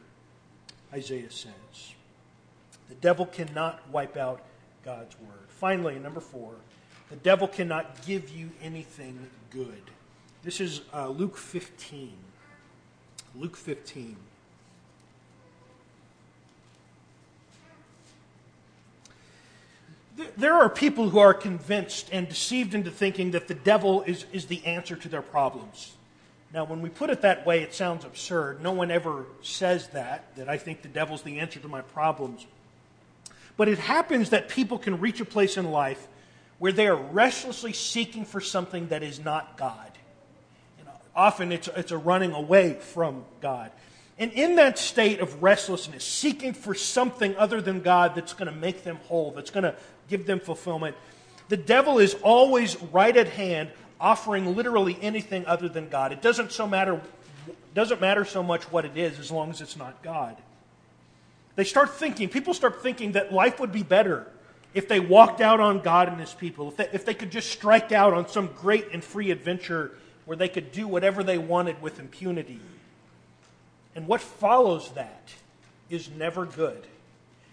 Isaiah 0.94 1.32
says. 1.32 1.94
The 2.89 2.96
devil 2.96 3.26
cannot 3.26 3.89
wipe 3.89 4.18
out 4.18 4.42
God's 4.84 5.16
word. 5.22 5.48
Finally, 5.48 5.98
number 6.00 6.20
four, 6.20 6.56
the 7.13 7.19
devil 7.19 7.47
cannot 7.47 8.04
give 8.08 8.32
you 8.32 8.49
anything 8.60 9.30
good. 9.52 9.84
This 10.41 10.60
is 10.60 10.82
uh, 10.91 11.10
Luke 11.10 11.38
15. 11.38 12.12
Luke 13.36 13.56
15. 13.56 14.15
There 20.36 20.56
are 20.56 20.67
people 20.69 21.10
who 21.10 21.19
are 21.19 21.36
convinced 21.36 22.10
and 22.12 22.28
deceived 22.28 22.73
into 22.73 22.89
thinking 22.89 23.30
that 23.30 23.47
the 23.47 23.54
devil 23.54 24.02
is, 24.02 24.26
is 24.34 24.47
the 24.47 24.65
answer 24.65 24.95
to 24.95 25.08
their 25.08 25.21
problems. 25.21 25.93
Now, 26.52 26.63
when 26.63 26.82
we 26.82 26.89
put 26.89 27.12
it 27.12 27.21
that 27.21 27.45
way, 27.45 27.62
it 27.62 27.76
sounds 27.76 28.06
absurd. 28.06 28.63
No 28.63 28.71
one 28.71 28.89
ever 28.89 29.26
says 29.43 29.89
that, 29.89 30.36
that 30.36 30.49
I 30.49 30.58
think 30.58 30.82
the 30.82 30.88
devil's 30.88 31.21
the 31.21 31.38
answer 31.38 31.60
to 31.60 31.67
my 31.67 31.82
problems. 31.82 32.47
But 33.56 33.67
it 33.67 33.78
happens 33.78 34.32
that 34.32 34.49
people 34.49 34.80
can 34.80 34.99
reach 34.99 35.21
a 35.21 35.26
place 35.26 35.58
in 35.58 35.69
life 35.69 36.08
where 36.63 36.71
they 36.71 36.88
are 36.88 36.95
restlessly 36.95 37.73
seeking 37.73 38.23
for 38.23 38.39
something 38.39 38.88
that 38.88 39.04
is 39.04 39.19
not 39.19 39.58
God. 39.58 39.91
You 40.80 40.86
know, 40.86 40.93
often 41.13 41.52
it's, 41.52 41.67
it's 41.67 41.91
a 41.91 41.97
running 41.97 42.32
away 42.32 42.76
from 42.76 43.26
God. 43.41 43.69
And 44.17 44.32
in 44.32 44.56
that 44.56 44.80
state 44.80 45.19
of 45.19 45.43
restlessness, 45.43 46.06
seeking 46.06 46.54
for 46.54 46.73
something 46.73 47.36
other 47.36 47.60
than 47.60 47.82
God 47.82 48.15
that's 48.15 48.32
going 48.32 48.49
to 48.49 48.58
make 48.58 48.86
them 48.86 48.95
whole, 49.10 49.32
that's 49.32 49.49
going 49.49 49.65
to 49.65 49.76
give 50.08 50.26
them 50.26 50.39
fulfillment, 50.39 50.95
the 51.49 51.58
devil 51.58 51.99
is 51.99 52.13
always 52.21 52.82
right 52.82 53.17
at 53.17 53.28
hand, 53.28 53.69
offering 53.99 54.56
literally 54.56 54.97
anything 55.02 55.45
other 55.45 55.67
than 55.67 55.89
God. 55.89 56.13
It 56.13 56.21
doesn't 56.21 56.54
so 56.54 56.65
matter 56.65 57.02
doesn't 57.73 57.99
matter 57.99 58.23
so 58.23 58.41
much 58.41 58.63
what 58.71 58.86
it 58.86 58.95
is 58.95 59.19
as 59.19 59.30
long 59.30 59.49
as 59.49 59.60
it's 59.60 59.76
not 59.76 60.02
God. 60.02 60.38
They 61.58 61.65
start 61.65 61.95
thinking, 61.95 62.30
people 62.30 62.54
start 62.54 62.82
thinking 62.82 63.12
that 63.13 63.34
life 63.34 63.60
would 63.60 63.73
be 63.73 63.84
better 63.84 64.28
if 64.74 64.88
they 64.88 65.00
walked 65.00 65.42
out 65.42 65.60
on 65.60 65.80
God 65.80 66.08
and 66.08 66.20
His 66.20 66.34
people, 66.34 66.70
if 66.70 66.78
they, 66.78 66.90
if 66.94 67.06
they 67.06 67.14
could 67.14 67.32
just 67.32 67.52
strike 67.52 67.92
out 67.92 68.14
on 68.14 68.28
some 68.28 68.48
great 68.48 68.88
and 68.92 69.04
free 69.04 69.32
adventure 69.32 69.92
where 70.26 70.38
they 70.38 70.50
could 70.50 70.72
do 70.72 70.88
whatever 70.88 71.24
they 71.24 71.38
wanted 71.38 71.82
with 71.82 72.00
impunity. 72.00 72.60
And 73.96 74.08
what 74.08 74.22
follows 74.22 74.92
that 74.94 75.34
is 75.90 76.10
never 76.10 76.46
good. 76.46 76.88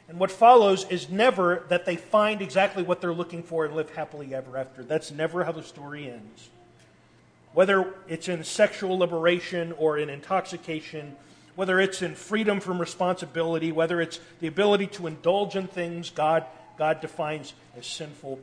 And 0.09 0.19
what 0.19 0.31
follows 0.31 0.87
is 0.89 1.09
never 1.09 1.65
that 1.69 1.85
they 1.85 1.97
find 1.97 2.43
exactly 2.43 2.83
what 2.83 3.01
they're 3.01 3.13
looking 3.13 3.43
for 3.43 3.65
and 3.65 3.77
live 3.77 3.91
happily 3.91 4.35
ever 4.35 4.57
after. 4.57 4.83
That's 4.83 5.11
never 5.11 5.45
how 5.45 5.53
the 5.53 5.63
story 5.63 6.11
ends. 6.11 6.49
Whether 7.53 7.95
it's 8.09 8.29
in 8.29 8.43
sexual 8.45 8.99
liberation 8.99 9.73
or 9.73 9.99
in 9.99 10.09
intoxication, 10.09 11.17
whether 11.55 11.79
it's 11.81 12.01
in 12.03 12.15
freedom 12.15 12.61
from 12.61 12.81
responsibility, 12.81 13.71
whether 13.71 14.01
it's 14.01 14.21
the 14.41 14.47
ability 14.47 14.87
to 14.89 15.07
indulge 15.07 15.57
in 15.57 15.67
things 15.67 16.11
God, 16.11 16.45
God 16.81 17.03
defines 17.03 17.53
as 17.77 17.87
sinful. 17.87 18.40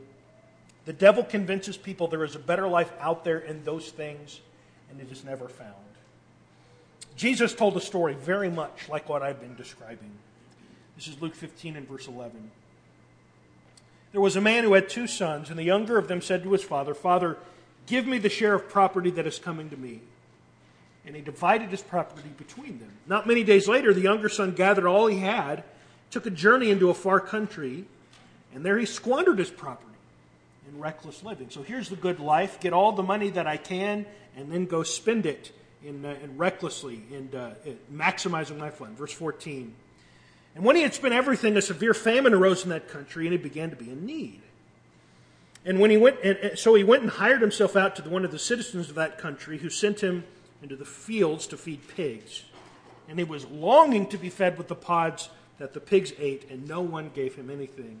The 0.84 0.92
devil 0.92 1.24
convinces 1.24 1.76
people 1.76 2.06
there 2.06 2.22
is 2.22 2.36
a 2.36 2.38
better 2.38 2.68
life 2.68 2.92
out 3.00 3.24
there 3.24 3.40
in 3.40 3.64
those 3.64 3.90
things, 3.90 4.40
and 4.88 5.00
it 5.00 5.10
is 5.10 5.24
never 5.24 5.48
found. 5.48 5.74
Jesus 7.16 7.52
told 7.52 7.76
a 7.76 7.80
story 7.80 8.14
very 8.14 8.48
much 8.48 8.88
like 8.88 9.08
what 9.08 9.24
I've 9.24 9.40
been 9.40 9.56
describing. 9.56 10.12
This 10.94 11.08
is 11.08 11.20
Luke 11.20 11.34
15 11.34 11.74
and 11.74 11.88
verse 11.88 12.06
11. 12.06 12.52
There 14.12 14.20
was 14.20 14.36
a 14.36 14.40
man 14.40 14.62
who 14.62 14.74
had 14.74 14.88
two 14.88 15.08
sons, 15.08 15.50
and 15.50 15.58
the 15.58 15.64
younger 15.64 15.98
of 15.98 16.06
them 16.06 16.22
said 16.22 16.44
to 16.44 16.52
his 16.52 16.62
father, 16.62 16.94
Father, 16.94 17.38
give 17.86 18.06
me 18.06 18.18
the 18.18 18.28
share 18.28 18.54
of 18.54 18.68
property 18.68 19.10
that 19.10 19.26
is 19.26 19.40
coming 19.40 19.68
to 19.70 19.76
me. 19.76 19.98
And 21.04 21.16
he 21.16 21.22
divided 21.22 21.70
his 21.70 21.82
property 21.82 22.30
between 22.38 22.78
them. 22.78 22.92
Not 23.04 23.26
many 23.26 23.42
days 23.42 23.66
later, 23.66 23.92
the 23.92 24.02
younger 24.02 24.28
son 24.28 24.52
gathered 24.52 24.86
all 24.86 25.08
he 25.08 25.18
had, 25.18 25.64
took 26.12 26.24
a 26.24 26.30
journey 26.30 26.70
into 26.70 26.88
a 26.88 26.94
far 26.94 27.18
country, 27.18 27.84
and 28.54 28.64
there 28.64 28.78
he 28.78 28.86
squandered 28.86 29.38
his 29.38 29.50
property 29.50 29.88
in 30.68 30.80
reckless 30.80 31.22
living. 31.22 31.50
So 31.50 31.62
here's 31.62 31.88
the 31.88 31.96
good 31.96 32.20
life 32.20 32.60
get 32.60 32.72
all 32.72 32.92
the 32.92 33.02
money 33.02 33.30
that 33.30 33.46
I 33.46 33.56
can, 33.56 34.06
and 34.36 34.52
then 34.52 34.66
go 34.66 34.82
spend 34.82 35.26
it 35.26 35.52
in, 35.84 36.04
uh, 36.04 36.16
in 36.22 36.36
recklessly 36.36 37.02
and 37.12 37.34
uh, 37.34 37.50
maximizing 37.92 38.58
my 38.58 38.70
fun. 38.70 38.94
Verse 38.94 39.12
14. 39.12 39.74
And 40.54 40.64
when 40.64 40.76
he 40.76 40.82
had 40.82 40.94
spent 40.94 41.14
everything, 41.14 41.56
a 41.56 41.62
severe 41.62 41.94
famine 41.94 42.34
arose 42.34 42.64
in 42.64 42.70
that 42.70 42.88
country, 42.88 43.26
and 43.26 43.32
he 43.32 43.38
began 43.38 43.70
to 43.70 43.76
be 43.76 43.90
in 43.90 44.04
need. 44.04 44.40
And 45.64 45.78
when 45.78 45.90
he 45.90 45.96
went, 45.96 46.18
and, 46.24 46.58
so 46.58 46.74
he 46.74 46.84
went 46.84 47.02
and 47.02 47.10
hired 47.12 47.40
himself 47.40 47.76
out 47.76 47.96
to 47.96 48.08
one 48.08 48.24
of 48.24 48.32
the 48.32 48.38
citizens 48.38 48.88
of 48.88 48.94
that 48.96 49.18
country, 49.18 49.58
who 49.58 49.70
sent 49.70 50.00
him 50.00 50.24
into 50.62 50.76
the 50.76 50.84
fields 50.84 51.46
to 51.48 51.56
feed 51.56 51.86
pigs. 51.88 52.44
And 53.08 53.18
he 53.18 53.24
was 53.24 53.46
longing 53.46 54.08
to 54.08 54.18
be 54.18 54.30
fed 54.30 54.58
with 54.58 54.68
the 54.68 54.74
pods 54.74 55.30
that 55.58 55.74
the 55.74 55.80
pigs 55.80 56.12
ate, 56.18 56.50
and 56.50 56.66
no 56.66 56.80
one 56.80 57.10
gave 57.14 57.34
him 57.34 57.50
anything. 57.50 58.00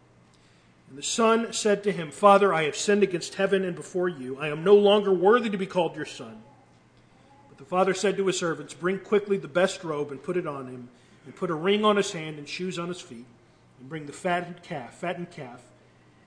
And 0.91 0.97
the 0.97 1.03
son 1.03 1.53
said 1.53 1.83
to 1.83 1.91
him, 1.93 2.11
Father, 2.11 2.53
I 2.53 2.63
have 2.63 2.75
sinned 2.75 3.01
against 3.01 3.35
heaven 3.35 3.63
and 3.63 3.73
before 3.73 4.09
you. 4.09 4.37
I 4.37 4.49
am 4.49 4.65
no 4.65 4.75
longer 4.75 5.13
worthy 5.13 5.49
to 5.49 5.57
be 5.57 5.65
called 5.65 5.95
your 5.95 6.03
son. 6.03 6.41
But 7.47 7.57
the 7.57 7.63
father 7.63 7.93
said 7.93 8.17
to 8.17 8.27
his 8.27 8.37
servants, 8.37 8.73
Bring 8.73 8.99
quickly 8.99 9.37
the 9.37 9.47
best 9.47 9.85
robe 9.85 10.11
and 10.11 10.21
put 10.21 10.35
it 10.35 10.45
on 10.45 10.67
him 10.67 10.89
and 11.23 11.33
put 11.33 11.49
a 11.49 11.53
ring 11.53 11.85
on 11.85 11.95
his 11.95 12.11
hand 12.11 12.37
and 12.39 12.49
shoes 12.49 12.77
on 12.77 12.89
his 12.89 12.99
feet, 12.99 13.25
and 13.79 13.87
bring 13.87 14.05
the 14.05 14.11
fattened 14.11 14.63
calf, 14.63 14.95
fattened 14.95 15.31
calf, 15.31 15.61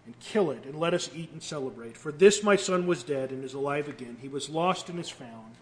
and 0.07 0.19
kill 0.19 0.51
it, 0.51 0.65
and 0.65 0.81
let 0.81 0.95
us 0.95 1.11
eat 1.15 1.31
and 1.33 1.43
celebrate. 1.43 1.95
For 1.95 2.11
this 2.11 2.43
my 2.43 2.57
son 2.57 2.87
was 2.87 3.03
dead 3.03 3.33
and 3.33 3.45
is 3.45 3.53
alive 3.53 3.87
again. 3.87 4.17
He 4.23 4.29
was 4.29 4.49
lost 4.49 4.89
and 4.89 4.99
is 4.99 5.11
found. 5.11 5.57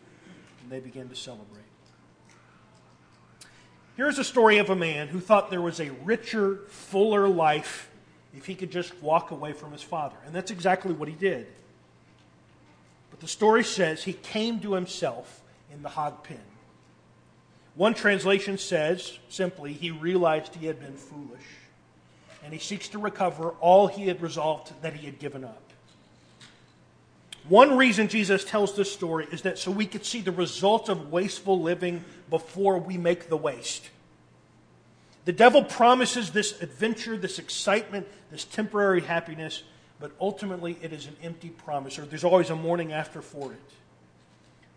And 0.62 0.70
they 0.70 0.78
began 0.78 1.08
to 1.08 1.16
celebrate. 1.16 1.64
Here's 3.96 4.20
a 4.20 4.24
story 4.24 4.58
of 4.58 4.70
a 4.70 4.76
man 4.76 5.08
who 5.08 5.18
thought 5.18 5.50
there 5.50 5.60
was 5.60 5.80
a 5.80 5.90
richer, 5.90 6.60
fuller 6.68 7.26
life 7.26 7.88
if 8.34 8.46
he 8.46 8.54
could 8.54 8.70
just 8.70 8.94
walk 9.02 9.30
away 9.30 9.52
from 9.52 9.72
his 9.72 9.82
father. 9.82 10.16
And 10.26 10.34
that's 10.34 10.50
exactly 10.50 10.92
what 10.92 11.08
he 11.08 11.14
did. 11.14 11.46
But 13.10 13.20
the 13.20 13.28
story 13.28 13.64
says 13.64 14.04
he 14.04 14.14
came 14.14 14.60
to 14.60 14.72
himself 14.72 15.42
in 15.72 15.82
the 15.82 15.90
hog 15.90 16.24
pen. 16.24 16.40
One 17.74 17.94
translation 17.94 18.58
says 18.58 19.18
simply, 19.28 19.72
he 19.72 19.90
realized 19.90 20.54
he 20.54 20.66
had 20.66 20.80
been 20.80 20.96
foolish, 20.96 21.44
and 22.44 22.52
he 22.52 22.58
seeks 22.58 22.88
to 22.88 22.98
recover 22.98 23.50
all 23.60 23.86
he 23.86 24.08
had 24.08 24.20
resolved 24.20 24.72
that 24.82 24.94
he 24.94 25.06
had 25.06 25.18
given 25.18 25.44
up. 25.44 25.62
One 27.48 27.76
reason 27.76 28.08
Jesus 28.08 28.44
tells 28.44 28.76
this 28.76 28.92
story 28.92 29.26
is 29.32 29.42
that 29.42 29.58
so 29.58 29.70
we 29.70 29.86
could 29.86 30.04
see 30.04 30.20
the 30.20 30.30
results 30.30 30.88
of 30.88 31.10
wasteful 31.10 31.60
living 31.60 32.04
before 32.30 32.78
we 32.78 32.96
make 32.96 33.28
the 33.28 33.36
waste. 33.36 33.90
The 35.24 35.32
devil 35.32 35.62
promises 35.62 36.30
this 36.30 36.60
adventure, 36.60 37.16
this 37.16 37.38
excitement, 37.38 38.08
this 38.30 38.44
temporary 38.44 39.02
happiness, 39.02 39.62
but 40.00 40.10
ultimately 40.20 40.76
it 40.82 40.92
is 40.92 41.06
an 41.06 41.16
empty 41.22 41.50
promise, 41.50 41.98
or 41.98 42.06
there's 42.06 42.24
always 42.24 42.50
a 42.50 42.56
morning 42.56 42.92
after 42.92 43.22
for 43.22 43.52
it 43.52 43.60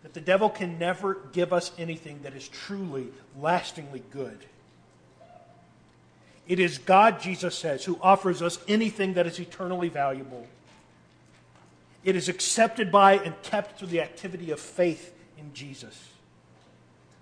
that 0.06 0.14
the 0.14 0.20
devil 0.20 0.48
can 0.48 0.78
never 0.78 1.16
give 1.32 1.52
us 1.52 1.72
anything 1.78 2.20
that 2.22 2.32
is 2.32 2.46
truly, 2.46 3.08
lastingly 3.40 4.04
good. 4.12 4.38
It 6.46 6.60
is 6.60 6.78
God, 6.78 7.20
Jesus 7.20 7.58
says, 7.58 7.84
who 7.84 7.98
offers 8.00 8.40
us 8.40 8.60
anything 8.68 9.14
that 9.14 9.26
is 9.26 9.40
eternally 9.40 9.88
valuable. 9.88 10.46
It 12.04 12.14
is 12.14 12.28
accepted 12.28 12.92
by 12.92 13.14
and 13.14 13.34
kept 13.42 13.80
through 13.80 13.88
the 13.88 14.00
activity 14.00 14.52
of 14.52 14.60
faith 14.60 15.12
in 15.38 15.52
Jesus. 15.52 16.08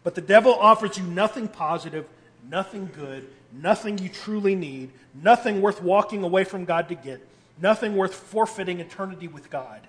But 0.03 0.15
the 0.15 0.21
devil 0.21 0.53
offers 0.53 0.99
you 0.99 1.05
nothing 1.05 1.49
positive, 1.49 2.07
nothing 2.51 2.91
good, 2.95 3.29
nothing 3.53 3.99
you 3.99 4.09
truly 4.09 4.55
need, 4.55 4.91
nothing 5.15 5.61
worth 5.61 5.83
walking 5.83 6.23
away 6.23 6.45
from 6.45 6.65
God 6.65 6.89
to 6.89 6.95
get, 6.95 7.27
nothing 7.61 7.97
worth 7.97 8.15
forfeiting 8.15 8.81
eternity 8.81 9.29
with 9.29 9.51
God. 9.51 9.81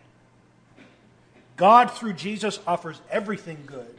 God, 1.58 1.92
through 1.92 2.14
Jesus, 2.14 2.60
offers 2.68 3.00
everything 3.10 3.58
good 3.66 3.96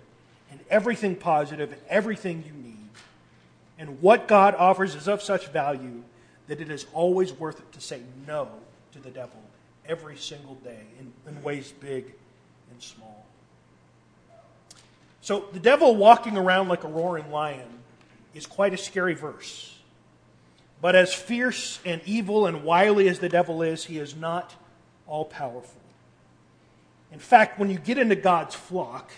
and 0.51 0.61
everything 0.71 1.17
positive 1.17 1.73
and 1.73 1.81
everything 1.89 2.45
you 2.47 2.53
need. 2.53 2.77
And 3.79 4.01
what 4.01 4.29
God 4.29 4.55
offers 4.55 4.95
is 4.95 5.09
of 5.09 5.23
such 5.23 5.49
value 5.49 6.03
that 6.49 6.61
it 6.61 6.71
is 6.71 6.87
always 6.93 7.33
worth 7.33 7.59
it 7.59 7.73
to 7.73 7.81
say 7.81 8.01
no 8.27 8.49
to 8.93 8.99
the 9.01 9.11
devil 9.11 9.43
every 9.89 10.17
single 10.17 10.55
day 10.57 10.81
in, 10.99 11.13
in 11.29 11.43
ways 11.43 11.73
big 11.81 12.13
and 12.71 12.83
small. 12.83 13.25
So, 15.21 15.47
the 15.53 15.59
devil 15.59 15.97
walking 15.97 16.37
around 16.37 16.69
like 16.69 16.85
a 16.85 16.89
roaring 16.89 17.33
lion 17.33 17.67
is 18.37 18.47
quite 18.47 18.75
a 18.75 18.77
scary 18.77 19.15
verse. 19.15 19.79
But 20.81 20.95
as 20.95 21.15
fierce 21.15 21.81
and 21.85 22.01
evil 22.05 22.47
and 22.47 22.63
wily 22.63 23.09
as 23.09 23.19
the 23.19 23.29
devil 23.29 23.63
is, 23.63 23.85
he 23.85 23.99
is 23.99 24.15
not 24.15 24.55
all 25.07 25.25
powerful. 25.25 25.81
In 27.13 27.19
fact, 27.19 27.59
when 27.59 27.71
you 27.71 27.79
get 27.79 27.99
into 27.99 28.17
God's 28.17 28.55
flock, 28.55 29.11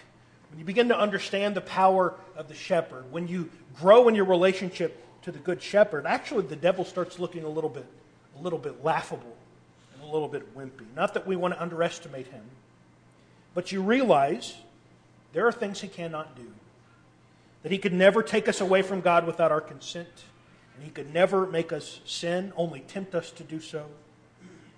when 0.50 0.58
you 0.58 0.64
begin 0.64 0.88
to 0.88 0.98
understand 0.98 1.54
the 1.54 1.60
power 1.60 2.14
of 2.36 2.48
the 2.48 2.54
shepherd, 2.54 3.10
when 3.10 3.26
you 3.26 3.50
grow 3.80 4.08
in 4.08 4.14
your 4.14 4.24
relationship 4.24 5.04
to 5.22 5.32
the 5.32 5.38
good 5.38 5.60
shepherd, 5.60 6.06
actually 6.06 6.46
the 6.46 6.56
devil 6.56 6.84
starts 6.84 7.18
looking 7.18 7.44
a 7.44 7.48
little 7.48 7.70
bit, 7.70 7.86
a 8.38 8.42
little 8.42 8.58
bit 8.58 8.84
laughable 8.84 9.36
and 9.94 10.02
a 10.02 10.12
little 10.12 10.28
bit 10.28 10.56
wimpy. 10.56 10.86
Not 10.94 11.14
that 11.14 11.26
we 11.26 11.34
want 11.36 11.54
to 11.54 11.60
underestimate 11.60 12.28
him, 12.28 12.44
but 13.54 13.72
you 13.72 13.82
realize 13.82 14.54
there 15.32 15.46
are 15.46 15.52
things 15.52 15.80
he 15.80 15.88
cannot 15.88 16.36
do. 16.36 16.46
That 17.62 17.72
he 17.72 17.78
could 17.78 17.92
never 17.92 18.22
take 18.22 18.48
us 18.48 18.60
away 18.60 18.82
from 18.82 19.00
God 19.00 19.26
without 19.26 19.50
our 19.50 19.60
consent, 19.60 20.24
and 20.74 20.84
he 20.84 20.90
could 20.90 21.12
never 21.12 21.46
make 21.46 21.72
us 21.72 22.00
sin, 22.04 22.52
only 22.56 22.80
tempt 22.80 23.14
us 23.14 23.30
to 23.32 23.42
do 23.42 23.60
so. 23.60 23.86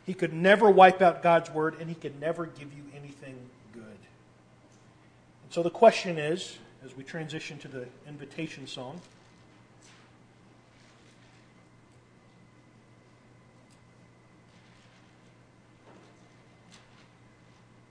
He 0.06 0.14
could 0.14 0.32
never 0.32 0.70
wipe 0.70 1.02
out 1.02 1.22
God's 1.22 1.50
word, 1.50 1.76
and 1.78 1.88
he 1.88 1.94
could 1.94 2.18
never 2.20 2.46
give 2.46 2.72
you 2.72 2.84
anything 2.96 3.36
good. 3.72 3.82
And 3.82 5.50
so 5.50 5.62
the 5.62 5.70
question 5.70 6.18
is, 6.18 6.58
as 6.84 6.96
we 6.96 7.04
transition 7.04 7.58
to 7.58 7.68
the 7.68 7.86
invitation 8.08 8.66
song, 8.66 9.00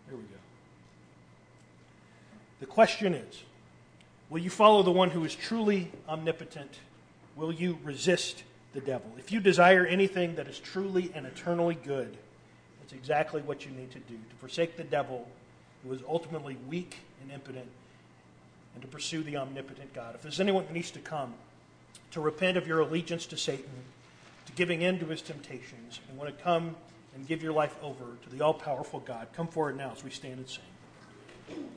Here 0.07 0.17
we 0.17 0.23
go. 0.23 0.39
The 2.59 2.65
question 2.65 3.13
is 3.13 3.43
Will 4.29 4.39
you 4.39 4.49
follow 4.49 4.83
the 4.83 4.91
one 4.91 5.09
who 5.09 5.25
is 5.25 5.33
truly 5.33 5.91
omnipotent? 6.07 6.79
Will 7.35 7.51
you 7.51 7.79
resist 7.83 8.43
the 8.73 8.81
devil? 8.81 9.11
If 9.17 9.31
you 9.31 9.39
desire 9.39 9.85
anything 9.85 10.35
that 10.35 10.47
is 10.47 10.59
truly 10.59 11.11
and 11.15 11.25
eternally 11.25 11.75
good, 11.75 12.15
that's 12.79 12.93
exactly 12.93 13.41
what 13.41 13.65
you 13.65 13.71
need 13.71 13.91
to 13.91 13.99
do 13.99 14.15
to 14.15 14.35
forsake 14.39 14.77
the 14.77 14.83
devil, 14.83 15.27
who 15.83 15.93
is 15.93 16.01
ultimately 16.07 16.57
weak 16.67 16.97
and 17.21 17.31
impotent, 17.31 17.67
and 18.75 18.81
to 18.83 18.87
pursue 18.87 19.23
the 19.23 19.37
omnipotent 19.37 19.93
God. 19.93 20.13
If 20.13 20.21
there's 20.21 20.39
anyone 20.39 20.65
that 20.65 20.73
needs 20.73 20.91
to 20.91 20.99
come 20.99 21.33
to 22.11 22.21
repent 22.21 22.57
of 22.57 22.67
your 22.67 22.81
allegiance 22.81 23.25
to 23.27 23.37
Satan, 23.37 23.69
to 24.45 24.51
giving 24.51 24.83
in 24.83 24.99
to 24.99 25.05
his 25.05 25.21
temptations, 25.23 26.01
and 26.07 26.17
want 26.17 26.35
to 26.35 26.43
come 26.43 26.75
and 27.15 27.27
give 27.27 27.41
your 27.41 27.53
life 27.53 27.75
over 27.81 28.05
to 28.23 28.29
the 28.29 28.41
all 28.41 28.53
powerful 28.53 28.99
God, 28.99 29.27
come 29.33 29.47
forward 29.47 29.75
now 29.75 29.91
as 29.91 30.03
we 30.03 30.11
stand 30.11 30.37
and 30.37 30.47
sing. 30.47 31.69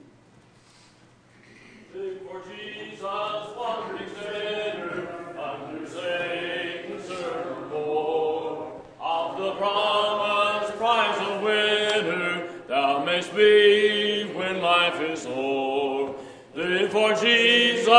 For 16.92 17.14
Jesus. 17.14 17.92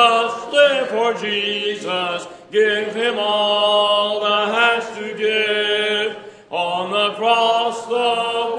Live 0.52 0.88
for 0.90 1.14
Jesus, 1.16 2.28
give 2.52 2.94
him 2.96 3.16
all 3.18 4.22
thou 4.22 4.46
hast 4.54 4.96
to 5.00 5.18
give. 5.18 6.16
On 6.52 6.92
the 6.92 7.16
cross, 7.16 7.88
the 7.88 8.58